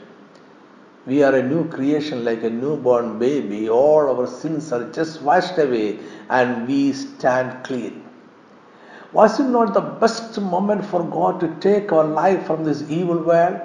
We 1.04 1.22
are 1.22 1.34
a 1.34 1.42
new 1.42 1.68
creation 1.68 2.24
like 2.24 2.42
a 2.42 2.50
newborn 2.50 3.18
baby. 3.18 3.68
All 3.68 4.08
our 4.08 4.26
sins 4.26 4.72
are 4.72 4.90
just 4.92 5.22
washed 5.22 5.58
away 5.58 5.98
and 6.30 6.68
we 6.68 6.92
stand 6.92 7.64
clean. 7.64 8.07
Was 9.12 9.40
it 9.40 9.44
not 9.44 9.72
the 9.72 9.80
best 9.80 10.38
moment 10.38 10.84
for 10.84 11.02
God 11.02 11.40
to 11.40 11.54
take 11.60 11.92
our 11.92 12.04
life 12.04 12.46
from 12.46 12.64
this 12.64 12.82
evil 12.90 13.18
world? 13.18 13.58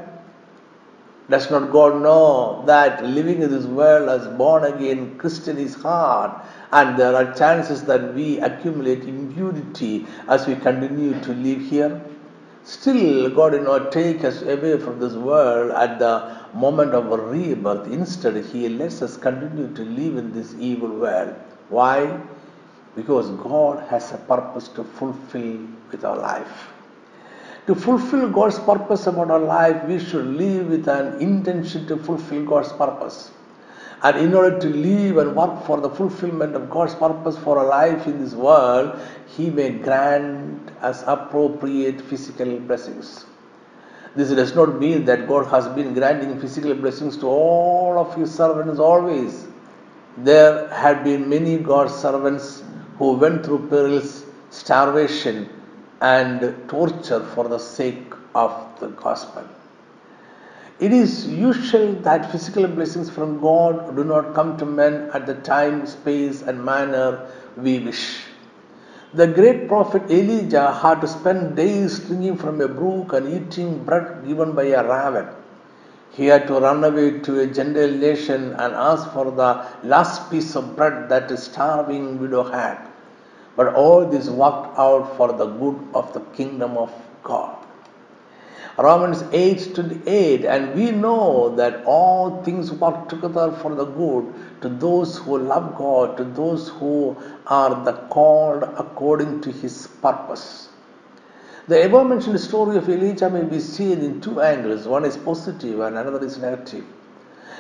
Does 1.30 1.50
not 1.52 1.72
God 1.72 2.02
know 2.02 2.64
that 2.66 3.04
living 3.06 3.42
in 3.42 3.52
this 3.52 3.66
world 3.66 4.10
as 4.10 4.28
born 4.38 4.64
again 4.66 5.18
Christian 5.18 5.58
is 5.58 5.74
hard 5.74 6.32
and 6.72 6.98
there 6.98 7.16
are 7.16 7.34
chances 7.34 7.84
that 7.86 8.14
we 8.14 8.40
accumulate 8.40 9.04
impurity 9.04 10.06
as 10.28 10.48
we 10.48 10.56
continue 10.56 11.20
to 11.22 11.34
live 11.34 11.62
here? 11.62 12.02
Still, 12.64 13.30
God 13.30 13.52
did 13.52 13.64
not 13.64 13.92
take 13.92 14.24
us 14.24 14.42
away 14.42 14.80
from 14.80 15.00
this 15.00 15.14
world 15.14 15.72
at 15.72 16.00
the 16.00 16.38
moment 16.54 16.94
of 16.94 17.12
our 17.12 17.20
rebirth. 17.20 17.88
Instead, 17.92 18.38
He 18.46 18.70
lets 18.70 19.02
us 19.02 19.18
continue 19.18 19.74
to 19.76 19.82
live 19.84 20.16
in 20.18 20.34
this 20.34 20.56
evil 20.58 20.90
world. 20.90 21.36
Why? 21.70 22.22
Because 22.96 23.30
God 23.32 23.88
has 23.90 24.12
a 24.12 24.18
purpose 24.18 24.68
to 24.70 24.84
fulfill 24.84 25.68
with 25.92 26.06
our 26.06 26.18
life. 26.18 26.70
To 27.68 27.76
fulfill 27.76 28.30
God's 28.30 28.60
purpose 28.60 29.08
about 29.08 29.32
our 29.32 29.40
life, 29.40 29.86
we 29.86 29.98
should 29.98 30.26
live 30.26 30.68
with 30.68 30.88
an 30.88 31.22
intention 31.22 31.88
to 31.88 31.98
fulfill 31.98 32.46
God's 32.46 32.74
purpose. 32.74 33.32
And 34.04 34.18
in 34.18 34.34
order 34.34 34.60
to 34.60 34.68
live 34.68 35.18
and 35.18 35.34
work 35.34 35.66
for 35.66 35.80
the 35.80 35.90
fulfillment 35.90 36.56
of 36.56 36.70
God's 36.70 36.94
purpose 36.94 37.38
for 37.38 37.58
our 37.58 37.66
life 37.66 38.06
in 38.06 38.22
this 38.22 38.34
world, 38.34 39.00
He 39.28 39.50
may 39.50 39.70
grant 39.70 40.72
us 40.82 41.04
appropriate 41.08 42.02
physical 42.02 42.60
blessings. 42.60 43.26
This 44.16 44.30
does 44.30 44.54
not 44.56 44.78
mean 44.78 45.06
that 45.06 45.28
God 45.28 45.48
has 45.48 45.68
been 45.70 45.94
granting 45.94 46.40
physical 46.40 46.76
blessings 46.76 47.18
to 47.18 47.28
all 47.28 47.98
of 47.98 48.14
His 48.14 48.34
servants 48.34 48.78
always. 48.80 49.48
There 50.18 50.68
have 50.68 51.04
been 51.06 51.30
many 51.30 51.58
God's 51.58 51.96
servants 51.96 52.63
who 52.98 53.14
went 53.14 53.46
through 53.46 53.68
perils, 53.70 54.26
starvation, 54.50 55.50
and 56.02 56.68
torture 56.68 57.24
for 57.34 57.48
the 57.48 57.58
sake 57.58 58.14
of 58.36 58.52
the 58.80 58.88
gospel. 58.90 59.44
It 60.80 60.92
is 60.92 61.28
usual 61.28 61.94
that 62.02 62.32
physical 62.32 62.68
blessings 62.68 63.10
from 63.10 63.40
God 63.40 63.96
do 63.96 64.04
not 64.04 64.34
come 64.34 64.58
to 64.58 64.66
men 64.66 65.10
at 65.14 65.26
the 65.26 65.36
time, 65.36 65.86
space, 65.86 66.42
and 66.42 66.64
manner 66.64 67.30
we 67.56 67.80
wish. 67.80 68.22
The 69.14 69.28
great 69.28 69.68
prophet 69.68 70.10
Elijah 70.10 70.72
had 70.72 71.02
to 71.02 71.08
spend 71.08 71.56
days 71.56 72.00
drinking 72.00 72.38
from 72.38 72.60
a 72.62 72.68
brook 72.68 73.14
and 73.14 73.32
eating 73.32 73.84
bread 73.84 74.26
given 74.28 74.54
by 74.54 74.64
a 74.64 74.84
raven. 74.84 75.28
He 76.16 76.28
had 76.28 76.46
to 76.48 76.60
run 76.60 76.84
away 76.84 77.20
to 77.22 77.40
a 77.40 77.48
Gentile 77.48 77.92
nation 77.92 78.54
and 78.54 78.74
ask 78.74 79.12
for 79.14 79.32
the 79.32 79.66
last 79.84 80.30
piece 80.30 80.56
of 80.56 80.76
bread 80.76 81.10
that 81.10 81.32
a 81.32 81.38
starving 81.38 82.20
widow 82.20 82.44
had. 82.44 82.78
But 83.56 83.74
all 83.74 84.06
this 84.06 84.30
worked 84.30 84.78
out 84.78 85.18
for 85.18 85.34
the 85.34 85.48
good 85.48 85.80
of 85.96 86.14
the 86.14 86.20
kingdom 86.38 86.78
of 86.78 86.92
God. 87.24 87.58
Romans 88.78 89.24
8 89.32 89.74
28, 89.76 90.46
and 90.46 90.76
we 90.76 90.92
know 90.92 91.56
that 91.56 91.84
all 91.86 92.44
things 92.44 92.72
work 92.72 93.10
together 93.10 93.52
for 93.52 93.74
the 93.74 93.86
good 93.86 94.34
to 94.62 94.70
those 94.70 95.18
who 95.18 95.38
love 95.38 95.76
God, 95.76 96.18
to 96.18 96.24
those 96.24 96.70
who 96.70 97.16
are 97.48 97.84
the 97.86 97.94
called 98.18 98.64
according 98.64 99.42
to 99.42 99.52
his 99.52 99.88
purpose. 100.02 100.70
The 101.66 101.86
above 101.86 102.08
mentioned 102.08 102.40
story 102.42 102.76
of 102.76 102.90
Elijah 102.90 103.30
may 103.30 103.44
be 103.44 103.60
seen 103.60 104.02
in 104.02 104.20
two 104.20 104.42
angles. 104.42 104.86
One 104.86 105.06
is 105.06 105.16
positive 105.16 105.80
and 105.80 105.98
another 105.98 106.22
is 106.26 106.38
negative. 106.38 106.84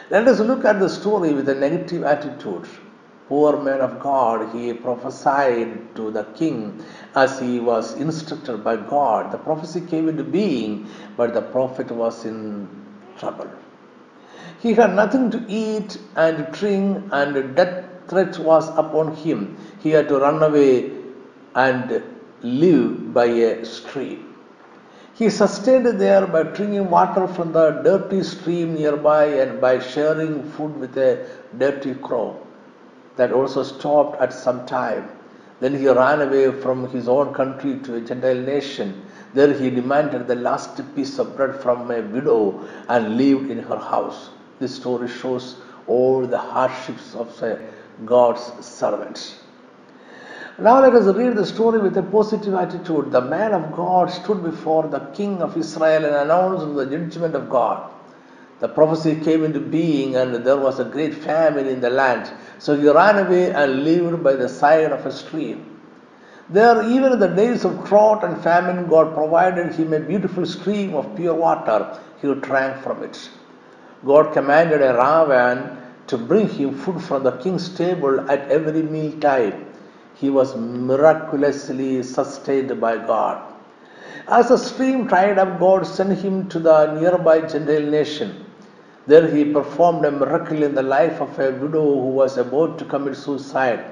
Let 0.09 0.27
us 0.27 0.41
look 0.41 0.65
at 0.65 0.81
the 0.81 0.89
story 0.89 1.33
with 1.33 1.47
a 1.47 1.55
negative 1.55 2.03
attitude. 2.03 2.67
Poor 3.29 3.61
man 3.61 3.79
of 3.79 4.01
God, 4.01 4.53
he 4.53 4.73
prophesied 4.73 5.95
to 5.95 6.11
the 6.11 6.25
king 6.35 6.83
as 7.15 7.39
he 7.39 7.61
was 7.61 7.93
instructed 7.93 8.61
by 8.61 8.75
God. 8.75 9.31
The 9.31 9.37
prophecy 9.37 9.79
came 9.79 10.09
into 10.09 10.25
being, 10.25 10.89
but 11.15 11.33
the 11.33 11.41
prophet 11.41 11.89
was 11.89 12.25
in 12.25 12.67
trouble. 13.17 13.49
He 14.61 14.73
had 14.73 14.93
nothing 14.93 15.31
to 15.31 15.45
eat 15.47 15.97
and 16.17 16.51
drink, 16.51 17.05
and 17.11 17.55
death 17.55 17.85
threat 18.09 18.37
was 18.39 18.67
upon 18.77 19.15
him. 19.15 19.55
He 19.81 19.91
had 19.91 20.09
to 20.09 20.19
run 20.19 20.43
away 20.43 20.91
and 21.55 22.03
live 22.43 23.13
by 23.13 23.25
a 23.25 23.65
stream. 23.65 24.35
He 25.15 25.29
sustained 25.29 25.85
there 25.85 26.27
by 26.27 26.43
drinking 26.43 26.89
water 26.89 27.27
from 27.27 27.51
the 27.53 27.71
dirty 27.83 28.23
stream 28.23 28.73
nearby 28.73 29.25
and 29.25 29.61
by 29.61 29.79
sharing 29.79 30.43
food 30.51 30.77
with 30.77 30.97
a 30.97 31.25
dirty 31.57 31.93
crow. 31.95 32.39
That 33.15 33.31
also 33.31 33.63
stopped 33.63 34.19
at 34.19 34.33
some 34.33 34.65
time. 34.65 35.09
Then 35.59 35.75
he 35.77 35.87
ran 35.87 36.21
away 36.21 36.51
from 36.51 36.89
his 36.89 37.07
own 37.07 37.33
country 37.33 37.79
to 37.83 37.95
a 37.95 38.01
Gentile 38.01 38.41
nation. 38.41 39.05
There 39.33 39.53
he 39.53 39.69
demanded 39.69 40.27
the 40.27 40.35
last 40.35 40.81
piece 40.95 41.19
of 41.19 41.37
bread 41.37 41.61
from 41.61 41.89
a 41.91 42.01
widow 42.01 42.67
and 42.89 43.17
lived 43.17 43.51
in 43.51 43.59
her 43.59 43.77
house. 43.77 44.31
This 44.59 44.75
story 44.75 45.07
shows 45.07 45.55
all 45.87 46.25
the 46.25 46.39
hardships 46.39 47.15
of 47.15 47.41
God's 48.03 48.65
servants. 48.65 49.42
Now 50.59 50.81
let 50.81 50.93
us 50.93 51.15
read 51.15 51.35
the 51.35 51.47
story 51.47 51.79
with 51.79 51.97
a 51.97 52.03
positive 52.03 52.53
attitude. 52.53 53.11
The 53.11 53.21
man 53.21 53.53
of 53.53 53.75
God 53.75 54.11
stood 54.11 54.43
before 54.43 54.87
the 54.87 54.99
king 54.99 55.41
of 55.41 55.57
Israel 55.57 56.05
and 56.05 56.15
announced 56.15 56.75
the 56.75 56.85
judgment 56.85 57.33
of 57.33 57.49
God. 57.49 57.89
The 58.59 58.67
prophecy 58.67 59.19
came 59.19 59.43
into 59.43 59.59
being 59.59 60.15
and 60.15 60.35
there 60.45 60.57
was 60.57 60.79
a 60.79 60.85
great 60.85 61.15
famine 61.15 61.65
in 61.65 61.81
the 61.81 61.89
land. 61.89 62.31
So 62.59 62.79
he 62.79 62.87
ran 62.87 63.25
away 63.25 63.51
and 63.51 63.83
lived 63.83 64.23
by 64.23 64.33
the 64.33 64.47
side 64.47 64.91
of 64.91 65.03
a 65.07 65.11
stream. 65.11 65.79
There, 66.49 66.83
even 66.83 67.13
in 67.13 67.19
the 67.19 67.29
days 67.29 67.65
of 67.65 67.87
drought 67.87 68.23
and 68.23 68.39
famine, 68.43 68.87
God 68.87 69.15
provided 69.15 69.73
him 69.73 69.91
a 69.91 69.99
beautiful 70.01 70.45
stream 70.45 70.93
of 70.93 71.15
pure 71.15 71.33
water. 71.33 71.99
He 72.21 72.31
drank 72.35 72.83
from 72.83 73.01
it. 73.01 73.27
God 74.05 74.33
commanded 74.33 74.83
a 74.83 74.93
raven 74.93 75.77
to 76.05 76.17
bring 76.19 76.47
him 76.47 76.77
food 76.77 77.01
from 77.01 77.23
the 77.23 77.31
king's 77.37 77.69
table 77.69 78.29
at 78.29 78.51
every 78.51 78.83
meal 78.83 79.19
time. 79.19 79.72
He 80.15 80.29
was 80.29 80.55
miraculously 80.55 82.03
sustained 82.03 82.79
by 82.79 82.97
God. 82.97 83.41
As 84.27 84.49
the 84.49 84.57
stream 84.57 85.07
dried 85.07 85.37
up, 85.37 85.59
God 85.59 85.85
sent 85.85 86.19
him 86.19 86.47
to 86.49 86.59
the 86.59 86.93
nearby 86.93 87.41
Gentile 87.41 87.89
nation. 87.89 88.45
There 89.05 89.27
he 89.27 89.43
performed 89.53 90.05
a 90.05 90.11
miracle 90.11 90.63
in 90.63 90.75
the 90.75 90.83
life 90.83 91.19
of 91.19 91.37
a 91.39 91.51
widow 91.51 91.83
who 91.83 92.09
was 92.09 92.37
about 92.37 92.79
to 92.79 92.85
commit 92.85 93.17
suicide. 93.17 93.83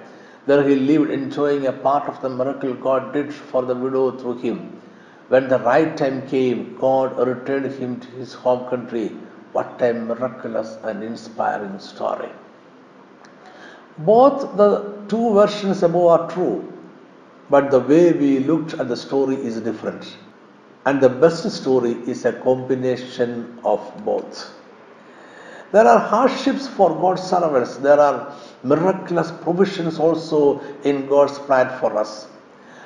There 0.45 0.63
he 0.63 0.75
lived 0.75 1.11
enjoying 1.11 1.67
a 1.67 1.73
part 1.73 2.07
of 2.07 2.21
the 2.21 2.29
miracle 2.29 2.73
God 2.73 3.11
did 3.13 3.33
for 3.33 3.63
the 3.63 3.75
widow 3.75 4.11
through 4.11 4.37
him. 4.37 4.81
When 5.27 5.49
the 5.49 5.59
right 5.59 5.95
time 5.97 6.27
came, 6.27 6.77
God 6.79 7.17
returned 7.17 7.71
him 7.73 7.99
to 7.99 8.07
his 8.11 8.33
home 8.33 8.69
country. 8.69 9.09
What 9.51 9.81
a 9.81 9.93
miraculous 9.93 10.77
and 10.83 11.03
inspiring 11.03 11.77
story. 11.79 12.29
Both 14.05 14.57
the 14.57 14.93
two 15.07 15.33
versions 15.33 15.83
above 15.83 16.05
are 16.05 16.29
true, 16.29 16.71
but 17.49 17.69
the 17.69 17.79
way 17.79 18.13
we 18.13 18.39
looked 18.39 18.73
at 18.73 18.87
the 18.87 18.97
story 18.97 19.35
is 19.35 19.59
different. 19.59 20.17
And 20.85 20.99
the 20.99 21.09
best 21.09 21.49
story 21.51 21.91
is 22.07 22.25
a 22.25 22.33
combination 22.33 23.59
of 23.63 23.79
both. 24.03 24.53
There 25.71 25.87
are 25.87 25.99
hardships 25.99 26.67
for 26.67 26.89
God's 26.89 27.21
servants. 27.21 27.77
There 27.77 27.99
are 27.99 28.33
miraculous 28.63 29.31
provisions 29.31 29.99
also 29.99 30.61
in 30.83 31.07
God's 31.07 31.37
plan 31.39 31.77
for 31.79 31.97
us. 31.97 32.27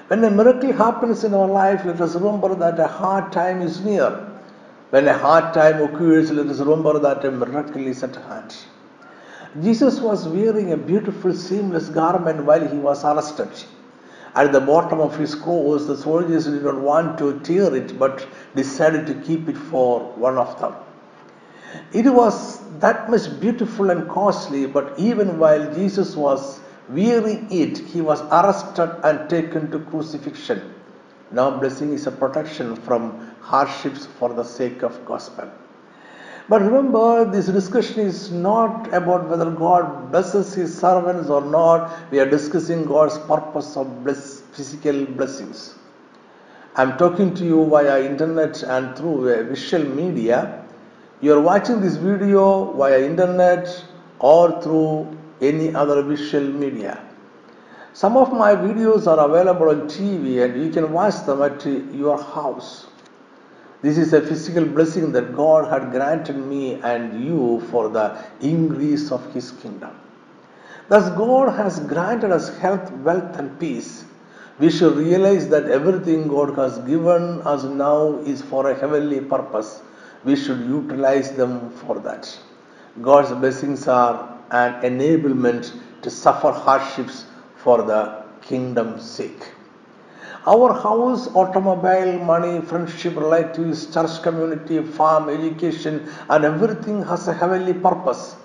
When 0.07 0.24
a 0.24 0.29
miracle 0.29 0.72
happens 0.72 1.24
in 1.24 1.34
our 1.34 1.48
life, 1.48 1.84
let 1.86 2.00
us 2.01 2.15
remember 2.15 2.53
that 2.55 2.79
a 2.79 2.88
hard 2.88 3.31
time 3.31 3.62
is 3.62 3.81
near. 3.81 4.12
When 4.91 5.07
a 5.07 5.17
hard 5.17 5.53
time 5.53 5.81
occurs, 5.81 6.31
let 6.31 6.48
us 6.48 6.60
remember 6.60 7.00
that 7.00 7.25
a 7.25 7.31
miracle 7.31 7.88
is 7.88 8.03
at 8.03 8.15
hand. 8.15 8.55
Jesus 9.62 10.01
was 10.01 10.27
wearing 10.27 10.74
a 10.74 10.77
beautiful 10.77 11.33
seamless 11.33 11.88
garment 11.88 12.43
while 12.43 12.67
he 12.67 12.77
was 12.77 13.05
arrested. 13.05 13.50
At 14.35 14.51
the 14.51 14.59
bottom 14.59 15.00
of 15.00 15.15
his 15.15 15.33
clothes, 15.33 15.88
the 15.88 15.95
soldiers 15.95 16.43
did 16.43 16.63
not 16.63 16.81
want 16.81 17.17
to 17.19 17.39
tear 17.39 17.74
it 17.74 17.97
but 17.97 18.27
decided 18.53 19.07
to 19.07 19.13
keep 19.13 19.47
it 19.47 19.57
for 19.57 20.01
one 20.15 20.38
of 20.38 20.59
them. 20.59 20.75
It 21.93 22.09
was 22.09 22.59
that 22.79 23.09
much 23.09 23.39
beautiful 23.39 23.91
and 23.91 24.09
costly, 24.09 24.65
but 24.65 25.00
even 25.00 25.39
while 25.39 25.74
Jesus 25.74 26.17
was 26.17 26.59
wearing 26.89 27.47
it, 27.50 27.77
he 27.77 28.01
was 28.01 28.21
arrested 28.24 28.93
and 29.05 29.29
taken 29.29 29.71
to 29.71 29.79
crucifixion. 29.79 30.74
Now 31.31 31.57
blessing 31.57 31.93
is 31.93 32.07
a 32.07 32.12
protection 32.12 32.75
from 32.75 33.33
hardships 33.39 34.05
for 34.05 34.33
the 34.33 34.43
sake 34.43 34.83
of 34.83 35.05
gospel. 35.05 35.50
But 36.47 36.61
remember, 36.61 37.25
this 37.25 37.47
discussion 37.47 38.01
is 38.01 38.31
not 38.31 38.93
about 38.93 39.29
whether 39.29 39.49
God 39.49 40.11
blesses 40.11 40.53
his 40.53 40.77
servants 40.77 41.29
or 41.29 41.41
not. 41.41 42.11
We 42.11 42.19
are 42.19 42.29
discussing 42.29 42.85
God's 42.85 43.17
purpose 43.17 43.75
of 43.75 44.03
bless, 44.03 44.41
physical 44.53 45.05
blessings. 45.05 45.75
I'm 46.75 46.97
talking 46.97 47.33
to 47.35 47.45
you 47.45 47.65
via 47.69 48.03
internet 48.03 48.61
and 48.61 48.95
through 48.97 49.45
visual 49.49 49.85
media 49.85 50.65
you 51.21 51.33
are 51.33 51.39
watching 51.39 51.79
this 51.81 51.95
video 51.95 52.73
via 52.73 52.99
internet 52.99 53.83
or 54.19 54.61
through 54.61 55.17
any 55.41 55.73
other 55.73 56.01
visual 56.03 56.43
media. 56.43 57.01
Some 57.93 58.17
of 58.17 58.33
my 58.33 58.53
videos 58.55 59.07
are 59.07 59.25
available 59.25 59.69
on 59.69 59.87
TV 59.87 60.43
and 60.43 60.61
you 60.61 60.69
can 60.69 60.91
watch 60.91 61.25
them 61.25 61.41
at 61.41 61.65
your 61.65 62.21
house. 62.21 62.87
This 63.82 63.98
is 63.98 64.13
a 64.13 64.21
physical 64.21 64.65
blessing 64.65 65.12
that 65.12 65.36
God 65.36 65.69
had 65.69 65.91
granted 65.91 66.38
me 66.38 66.76
and 66.82 67.23
you 67.23 67.62
for 67.71 67.89
the 67.89 68.17
increase 68.41 69.12
of 69.12 69.34
His 69.34 69.52
kingdom. 69.52 69.91
Thus, 70.88 71.10
God 71.17 71.56
has 71.56 71.80
granted 71.80 72.32
us 72.32 72.56
health, 72.58 72.91
wealth, 72.91 73.38
and 73.38 73.60
peace. 73.60 74.06
We 74.60 74.69
should 74.69 74.95
realize 74.95 75.47
that 75.49 75.65
everything 75.65 76.28
God 76.28 76.56
has 76.56 76.78
given 76.80 77.41
us 77.41 77.63
now 77.63 78.17
is 78.19 78.41
for 78.41 78.69
a 78.69 78.80
heavenly 78.80 79.19
purpose 79.19 79.82
we 80.26 80.36
should 80.36 80.62
utilize 80.62 81.32
them 81.32 81.69
for 81.69 81.99
that. 81.99 82.38
God's 83.02 83.32
blessings 83.32 83.88
are 83.88 84.38
an 84.52 84.82
enablement 84.82 85.71
to 86.02 86.10
suffer 86.10 86.52
hardships 86.52 87.26
for 87.56 87.84
the 87.84 88.23
kingdom's 88.41 89.10
sake. 89.10 89.52
Our 90.47 90.73
house, 90.73 91.27
automobile, 91.34 92.19
money, 92.19 92.62
friendship, 92.62 93.15
relatives, 93.15 93.91
church 93.91 94.21
community, 94.21 94.79
farm, 94.84 95.27
education, 95.27 96.08
and 96.29 96.45
everything 96.45 97.01
has 97.03 97.27
a 97.27 97.34
heavenly 97.34 97.73
purpose. 97.73 98.36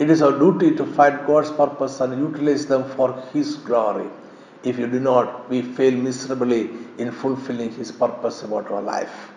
It 0.00 0.10
is 0.10 0.22
our 0.22 0.36
duty 0.36 0.74
to 0.74 0.84
fight 0.84 1.24
God's 1.24 1.52
purpose 1.52 2.00
and 2.00 2.18
utilize 2.20 2.66
them 2.66 2.82
for 2.96 3.22
His 3.32 3.54
glory. 3.58 4.08
If 4.64 4.76
you 4.76 4.88
do 4.88 4.98
not, 4.98 5.48
we 5.48 5.62
fail 5.62 5.92
miserably 5.92 6.70
in 6.98 7.12
fulfilling 7.12 7.70
His 7.70 7.92
purpose 7.92 8.42
about 8.42 8.68
our 8.72 8.82
life. 8.82 9.30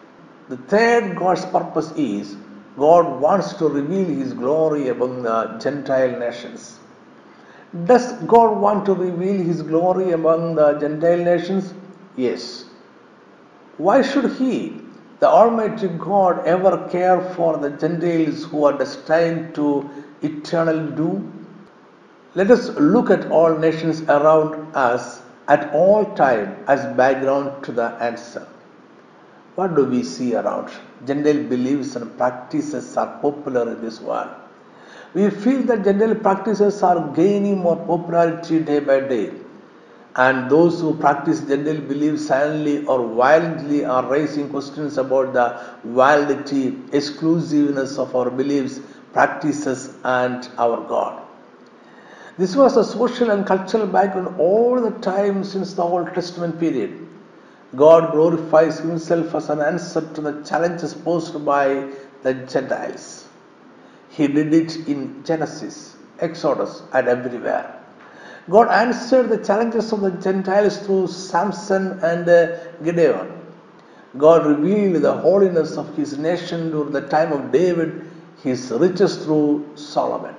The 0.48 0.58
third 0.58 1.16
God's 1.16 1.46
purpose 1.46 1.92
is 1.92 2.36
God 2.76 3.22
wants 3.22 3.54
to 3.60 3.68
reveal 3.68 4.06
His 4.06 4.34
glory 4.34 4.90
among 4.90 5.22
the 5.22 5.60
Gentile 5.60 6.18
nations. 6.18 6.80
Does 7.86 8.14
God 8.24 8.60
want 8.60 8.88
to 8.88 8.96
reveal 8.96 9.44
His 9.44 9.62
glory 9.62 10.14
among 10.14 10.56
the 10.56 10.74
Gentile 10.80 11.24
nations? 11.24 11.76
Yes. 12.20 12.66
Why 13.78 14.02
should 14.02 14.34
He, 14.34 14.82
the 15.22 15.28
Almighty 15.28 15.88
God, 15.88 16.46
ever 16.46 16.90
care 16.90 17.22
for 17.36 17.58
the 17.58 17.70
Gentiles 17.70 18.44
who 18.44 18.66
are 18.66 18.78
destined 18.78 19.56
to 19.56 19.90
eternal 20.22 20.86
doom? 20.98 21.22
Let 22.36 22.52
us 22.52 22.70
look 22.78 23.10
at 23.10 23.32
all 23.32 23.58
nations 23.58 24.02
around 24.02 24.76
us 24.76 25.22
at 25.48 25.74
all 25.74 26.14
time 26.16 26.58
as 26.68 26.86
background 26.98 27.64
to 27.64 27.72
the 27.72 27.88
answer. 28.10 28.46
What 29.56 29.76
do 29.78 29.86
we 29.86 30.04
see 30.04 30.36
around? 30.36 30.70
Gentile 31.08 31.44
beliefs 31.44 31.96
and 31.96 32.16
practices 32.18 32.98
are 32.98 33.18
popular 33.22 33.72
in 33.72 33.82
this 33.82 34.02
world. 34.02 34.30
We 35.14 35.30
feel 35.30 35.64
that 35.64 35.86
Gentile 35.86 36.16
practices 36.16 36.84
are 36.84 37.00
gaining 37.16 37.60
more 37.60 37.78
popularity 37.78 38.60
day 38.60 38.80
by 38.80 39.00
day. 39.00 39.32
And 40.24 40.52
those 40.52 40.82
who 40.82 40.96
practice 40.96 41.40
Gentile 41.50 41.80
beliefs 41.90 42.28
silently 42.28 42.86
or 42.86 43.08
violently 43.16 43.86
are 43.86 44.06
raising 44.06 44.50
questions 44.50 44.98
about 44.98 45.32
the 45.32 45.46
validity, 45.86 46.78
exclusiveness 46.92 47.98
of 47.98 48.14
our 48.14 48.30
beliefs, 48.30 48.82
practices, 49.14 49.96
and 50.04 50.50
our 50.58 50.86
God. 50.90 51.26
This 52.38 52.54
was 52.54 52.76
a 52.76 52.84
social 52.84 53.32
and 53.32 53.46
cultural 53.46 53.88
background 53.88 54.36
all 54.40 54.82
the 54.82 54.92
time 55.00 55.46
since 55.46 55.74
the 55.74 55.84
Old 55.84 56.14
Testament 56.14 56.60
period. 56.60 57.08
God 57.78 58.12
glorifies 58.12 58.80
Himself 58.80 59.34
as 59.36 59.50
an 59.50 59.62
answer 59.62 60.02
to 60.16 60.22
the 60.22 60.44
challenges 60.44 60.94
posed 60.94 61.46
by 61.46 61.90
the 62.24 62.34
Gentiles. 62.34 63.26
He 64.10 64.28
did 64.28 64.54
it 64.54 64.76
in 64.90 65.24
Genesis, 65.24 65.96
Exodus, 66.20 66.82
and 66.92 67.08
everywhere. 67.08 67.79
God 68.50 68.68
answered 68.70 69.30
the 69.30 69.38
challenges 69.38 69.92
of 69.92 70.02
the 70.02 70.12
Gentiles 70.12 70.80
through 70.80 71.08
Samson 71.08 72.00
and 72.04 72.28
uh, 72.28 72.58
Gideon. 72.84 73.32
God 74.18 74.46
revealed 74.46 75.04
the 75.04 75.14
holiness 75.14 75.78
of 75.78 75.96
His 75.96 76.18
nation 76.18 76.72
during 76.72 76.92
the 76.92 77.08
time 77.08 77.32
of 77.32 77.52
David, 77.52 78.10
His 78.44 78.72
riches 78.72 79.24
through 79.24 79.70
Solomon. 79.76 80.36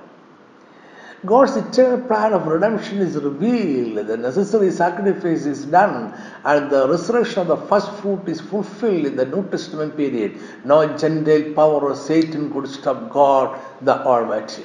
God's 1.25 1.55
eternal 1.55 2.01
plan 2.07 2.33
of 2.33 2.47
redemption 2.47 2.99
is 2.99 3.15
revealed, 3.15 4.07
the 4.07 4.17
necessary 4.17 4.71
sacrifice 4.71 5.45
is 5.45 5.67
done, 5.67 6.15
and 6.45 6.71
the 6.71 6.89
resurrection 6.89 7.43
of 7.43 7.49
the 7.49 7.59
first 7.69 7.93
fruit 8.01 8.27
is 8.27 8.41
fulfilled 8.41 9.05
in 9.05 9.17
the 9.17 9.27
New 9.27 9.47
Testament 9.51 9.97
period. 9.97 10.41
No 10.65 10.97
Gentile 10.97 11.53
power 11.53 11.81
or 11.81 11.95
Satan 11.95 12.51
could 12.51 12.67
stop 12.67 13.11
God 13.11 13.61
the 13.83 14.03
Almighty. 14.03 14.65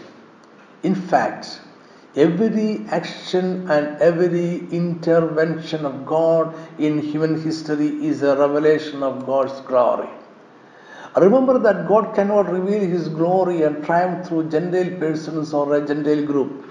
In 0.84 0.96
fact, 0.96 1.60
every 2.16 2.86
action 2.90 3.70
and 3.70 4.02
every 4.02 4.68
intervention 4.70 5.86
of 5.86 6.06
God 6.06 6.56
in 6.80 7.00
human 7.00 7.42
history 7.42 7.90
is 8.06 8.24
a 8.24 8.36
revelation 8.38 9.04
of 9.04 9.26
God's 9.26 9.60
glory. 9.62 10.10
Remember 11.18 11.60
that 11.60 11.88
God 11.88 12.14
cannot 12.16 12.52
reveal 12.52 12.82
His 12.82 13.10
glory 13.10 13.64
and 13.64 13.84
triumph 13.84 14.28
through 14.28 14.50
Gentile 14.50 14.98
persons 15.00 15.54
or 15.54 15.74
a 15.76 15.86
Gentile 15.86 16.26
group. 16.26 16.66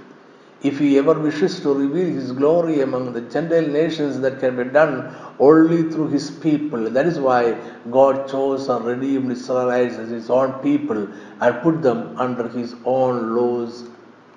if 0.64 0.78
he 0.78 0.96
ever 0.98 1.14
wishes 1.20 1.60
to 1.60 1.74
reveal 1.74 2.06
his 2.06 2.32
glory 2.32 2.80
among 2.80 3.12
the 3.12 3.20
Gentile 3.20 3.66
nations, 3.66 4.20
that 4.20 4.40
can 4.40 4.56
be 4.56 4.64
done 4.64 5.14
only 5.38 5.90
through 5.90 6.08
his 6.08 6.30
people. 6.30 6.88
That 6.88 7.06
is 7.06 7.18
why 7.20 7.52
God 7.90 8.28
chose 8.30 8.68
and 8.70 8.84
redeemed 8.84 9.30
Israelites 9.30 9.96
as 9.96 10.08
his 10.08 10.30
own 10.30 10.52
people 10.62 11.06
and 11.40 11.62
put 11.62 11.82
them 11.82 12.16
under 12.18 12.48
his 12.48 12.74
own 12.86 13.36
laws 13.36 13.84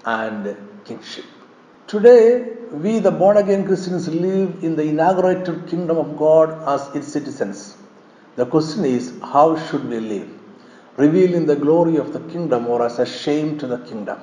and 0.06 0.58
kingship. 0.88 1.26
Today, 1.88 2.54
we, 2.72 3.00
the 3.00 3.12
born 3.12 3.38
again 3.38 3.66
Christians, 3.66 4.08
live 4.10 4.64
in 4.64 4.76
the 4.76 4.84
inaugurated 4.84 5.68
kingdom 5.68 5.98
of 5.98 6.18
God 6.18 6.50
as 6.68 6.94
its 6.96 7.08
citizens. 7.08 7.78
The 8.36 8.46
question 8.46 8.86
is, 8.86 9.14
how 9.22 9.58
should 9.58 9.88
we 9.90 10.00
live? 10.00 10.30
Revealing 10.98 11.46
the 11.46 11.56
glory 11.56 11.98
of 11.98 12.14
the 12.14 12.20
kingdom 12.32 12.68
or 12.68 12.84
as 12.84 13.00
a 13.00 13.06
shame 13.06 13.58
to 13.60 13.68
the 13.68 13.78
kingdom? 13.80 14.20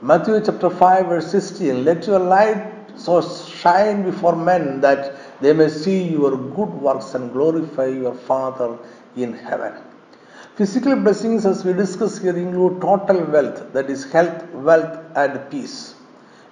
Matthew 0.00 0.40
chapter 0.44 0.70
5, 0.70 1.06
verse 1.06 1.30
16 1.32 1.84
Let 1.84 2.06
your 2.06 2.20
light 2.20 2.90
so 2.94 3.20
shine 3.20 4.04
before 4.04 4.36
men 4.36 4.80
that 4.80 5.40
they 5.40 5.52
may 5.52 5.68
see 5.68 6.02
your 6.02 6.36
good 6.36 6.72
works 6.86 7.14
and 7.14 7.32
glorify 7.32 7.86
your 7.86 8.14
Father 8.14 8.78
in 9.16 9.32
heaven. 9.32 9.74
Physical 10.58 10.96
blessings, 10.96 11.46
as 11.46 11.64
we 11.64 11.72
discuss 11.72 12.18
here, 12.18 12.36
include 12.36 12.80
total 12.80 13.22
wealth, 13.26 13.72
that 13.74 13.88
is, 13.88 14.10
health, 14.10 14.42
wealth, 14.52 14.98
and 15.14 15.48
peace. 15.52 15.94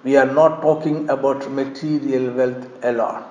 We 0.05 0.15
are 0.15 0.25
not 0.25 0.61
talking 0.61 1.09
about 1.09 1.51
material 1.51 2.33
wealth 2.33 2.69
alone. 2.83 3.25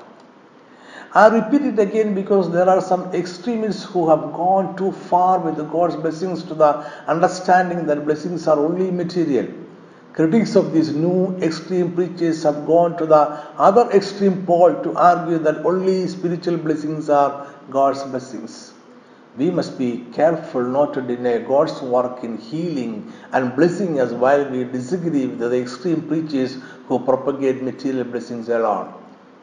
I 1.15 1.29
repeat 1.29 1.63
it 1.63 1.79
again 1.79 2.15
because 2.15 2.53
there 2.53 2.69
are 2.69 2.83
some 2.83 3.05
extremists 3.15 3.85
who 3.85 4.11
have 4.11 4.21
gone 4.35 4.77
too 4.77 4.93
far 4.93 5.39
with 5.39 5.57
God's 5.73 5.97
blessings 5.97 6.43
to 6.43 6.53
the 6.53 6.73
understanding 7.07 7.87
that 7.87 8.05
blessings 8.05 8.47
are 8.47 8.59
only 8.59 8.91
material. 8.91 9.49
Critics 10.13 10.57
of 10.57 10.75
these 10.75 10.95
new 10.95 11.39
extreme 11.39 11.95
preachers 11.95 12.43
have 12.43 12.67
gone 12.67 12.99
to 12.99 13.07
the 13.07 13.23
other 13.57 13.91
extreme 13.93 14.45
pole 14.45 14.75
to 14.83 14.95
argue 14.95 15.39
that 15.39 15.65
only 15.65 16.07
spiritual 16.07 16.59
blessings 16.59 17.09
are 17.09 17.51
God's 17.71 18.03
blessings. 18.03 18.75
We 19.39 19.51
must 19.51 19.77
be 19.77 20.07
careful 20.15 20.63
not 20.63 20.95
to 20.95 21.03
deny 21.03 21.39
God's 21.39 21.83
work 21.83 22.25
in 22.25 22.39
healing 22.39 23.13
and 23.33 23.55
blessing 23.55 24.01
us 24.01 24.13
while 24.13 24.49
we 24.49 24.65
disagree 24.65 25.27
with 25.27 25.39
the 25.41 25.61
extreme 25.61 26.03
preachers 26.09 26.57
who 26.89 26.99
propagate 27.01 27.63
material 27.63 28.05
blessings 28.05 28.49
alone. 28.49 28.95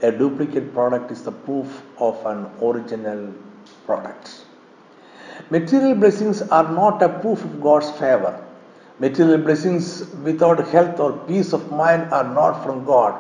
A 0.01 0.11
duplicate 0.11 0.73
product 0.73 1.11
is 1.11 1.21
the 1.23 1.31
proof 1.31 1.83
of 1.99 2.25
an 2.25 2.47
original 2.61 3.33
product. 3.85 4.45
Material 5.51 5.95
blessings 5.95 6.41
are 6.41 6.69
not 6.71 7.01
a 7.03 7.09
proof 7.09 7.45
of 7.45 7.61
God's 7.61 7.91
favor. 7.91 8.43
Material 8.99 9.37
blessings 9.37 10.07
without 10.23 10.67
health 10.69 10.99
or 10.99 11.13
peace 11.27 11.53
of 11.53 11.71
mind 11.71 12.11
are 12.11 12.23
not 12.23 12.63
from 12.63 12.83
God. 12.83 13.13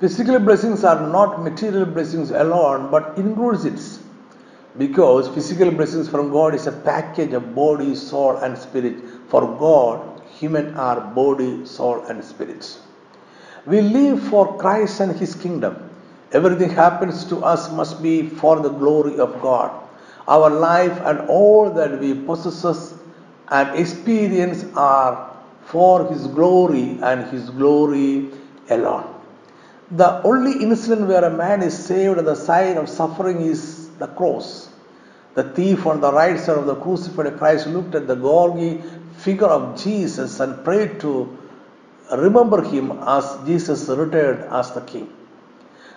Physical 0.00 0.38
blessings 0.38 0.84
are 0.84 1.00
not 1.08 1.42
material 1.42 1.86
blessings 1.86 2.30
alone, 2.30 2.90
but 2.90 3.16
includes 3.16 3.64
it 3.64 3.78
because 4.76 5.28
physical 5.28 5.70
blessings 5.70 6.08
from 6.08 6.30
God 6.30 6.54
is 6.54 6.66
a 6.66 6.72
package 6.72 7.32
of 7.32 7.54
body, 7.54 7.94
soul, 7.94 8.36
and 8.38 8.58
spirit. 8.58 8.96
For 9.28 9.42
God, 9.56 10.22
human 10.28 10.74
are 10.76 11.00
body, 11.00 11.64
soul, 11.64 12.04
and 12.06 12.24
spirit. 12.24 12.78
We 13.66 13.80
live 13.80 14.22
for 14.22 14.58
Christ 14.58 15.00
and 15.00 15.16
His 15.16 15.34
kingdom. 15.34 15.90
Everything 16.32 16.70
happens 16.70 17.24
to 17.26 17.44
us 17.44 17.70
must 17.70 18.02
be 18.02 18.28
for 18.28 18.58
the 18.60 18.68
glory 18.68 19.18
of 19.20 19.40
God. 19.40 19.70
Our 20.26 20.50
life 20.50 21.00
and 21.04 21.28
all 21.28 21.70
that 21.70 22.00
we 22.00 22.14
possess 22.14 22.94
and 23.48 23.78
experience 23.78 24.64
are 24.74 25.36
for 25.64 26.06
His 26.08 26.26
glory 26.26 26.98
and 27.02 27.30
His 27.30 27.50
glory 27.50 28.30
alone. 28.70 29.14
The 29.92 30.20
only 30.22 30.62
incident 30.62 31.06
where 31.06 31.24
a 31.24 31.30
man 31.30 31.62
is 31.62 31.76
saved 31.78 32.18
at 32.18 32.24
the 32.24 32.34
side 32.34 32.76
of 32.76 32.88
suffering 32.88 33.42
is 33.42 33.83
the 33.98 34.06
cross. 34.08 34.68
The 35.34 35.42
thief 35.42 35.86
on 35.86 36.00
the 36.00 36.12
right 36.12 36.38
side 36.38 36.58
of 36.58 36.66
the 36.66 36.76
crucified 36.76 37.36
Christ 37.38 37.66
looked 37.66 37.94
at 37.94 38.06
the 38.06 38.14
gaudy 38.14 38.82
figure 39.18 39.46
of 39.48 39.82
Jesus 39.82 40.38
and 40.40 40.64
prayed 40.64 41.00
to 41.00 41.36
remember 42.12 42.62
him 42.62 42.92
as 43.02 43.38
Jesus 43.46 43.88
returned 43.88 44.44
as 44.52 44.72
the 44.72 44.80
king. 44.82 45.12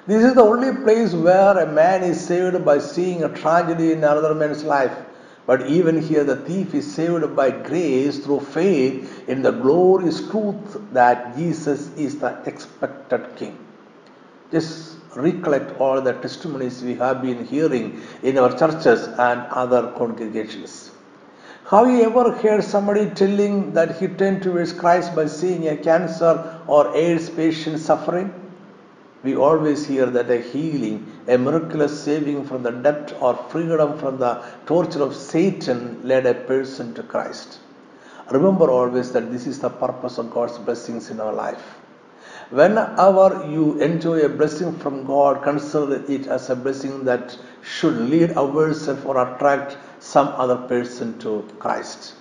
This 0.08 0.24
is 0.24 0.36
the 0.36 0.42
only 0.42 0.72
place 0.84 1.14
where 1.14 1.58
a 1.58 1.72
man 1.72 2.02
is 2.04 2.26
saved 2.26 2.64
by 2.64 2.80
seeing 2.80 3.24
a 3.24 3.30
tragedy 3.30 3.92
in 3.92 4.00
another 4.00 4.34
man's 4.34 4.64
life. 4.64 4.98
But 5.46 5.68
even 5.68 6.02
here, 6.02 6.24
the 6.24 6.38
thief 6.38 6.74
is 6.74 6.94
saved 6.94 7.36
by 7.36 7.52
grace 7.52 8.20
through 8.20 8.42
faith 8.42 9.28
in 9.30 9.42
the 9.42 9.52
glorious 9.52 10.30
truth 10.30 10.82
that 10.94 11.38
Jesus 11.38 11.90
is 11.96 12.20
the 12.20 12.42
expected 12.46 13.36
king. 13.36 13.58
Just 14.52 14.96
recollect 15.26 15.80
all 15.80 16.02
the 16.02 16.14
testimonies 16.14 16.82
we 16.84 16.96
have 16.96 17.22
been 17.22 17.46
hearing 17.46 18.02
in 18.24 18.38
our 18.38 18.58
churches 18.58 19.08
and 19.08 19.42
other 19.64 19.92
congregations. 19.98 20.92
Have 21.70 21.90
you 21.90 22.04
ever 22.04 22.32
heard 22.32 22.64
somebody 22.64 23.10
telling 23.10 23.74
that 23.74 23.98
he 24.00 24.08
turned 24.08 24.44
towards 24.44 24.72
Christ 24.72 25.16
by 25.16 25.26
seeing 25.26 25.68
a 25.68 25.76
cancer 25.76 26.62
or 26.66 26.96
AIDS 26.96 27.30
patient 27.30 27.80
suffering? 27.80 28.34
We 29.24 29.36
always 29.36 29.86
hear 29.86 30.06
that 30.06 30.30
a 30.30 30.38
healing, 30.38 31.12
a 31.28 31.38
miraculous 31.38 32.02
saving 32.02 32.46
from 32.46 32.64
the 32.64 32.72
debt 32.72 33.14
or 33.20 33.36
freedom 33.50 33.98
from 33.98 34.20
the 34.20 34.44
torture 34.66 35.02
of 35.02 35.16
Satan 35.16 36.00
led 36.04 36.26
a 36.26 36.36
person 36.36 36.94
to 36.94 37.04
Christ. 37.04 37.60
Remember 38.32 38.70
always 38.70 39.12
that 39.12 39.32
this 39.32 39.48
is 39.48 39.60
the 39.60 39.70
purpose 39.70 40.18
of 40.18 40.32
God's 40.32 40.58
blessings 40.60 41.10
in 41.10 41.20
our 41.20 41.34
life. 41.34 41.76
Whenever 42.50 43.46
you 43.50 43.78
enjoy 43.82 44.22
a 44.22 44.30
blessing 44.30 44.78
from 44.80 45.06
God, 45.06 45.44
consider 45.44 46.02
it 46.08 46.28
as 46.28 46.50
a 46.50 46.56
blessing 46.56 47.04
that 47.04 47.38
should 47.62 47.98
lead 47.98 48.38
ourselves 48.38 49.04
or 49.04 49.18
attract 49.18 49.78
some 50.00 50.30
other 50.30 50.56
person 50.56 51.20
to 51.20 51.46
Christ. 51.60 52.14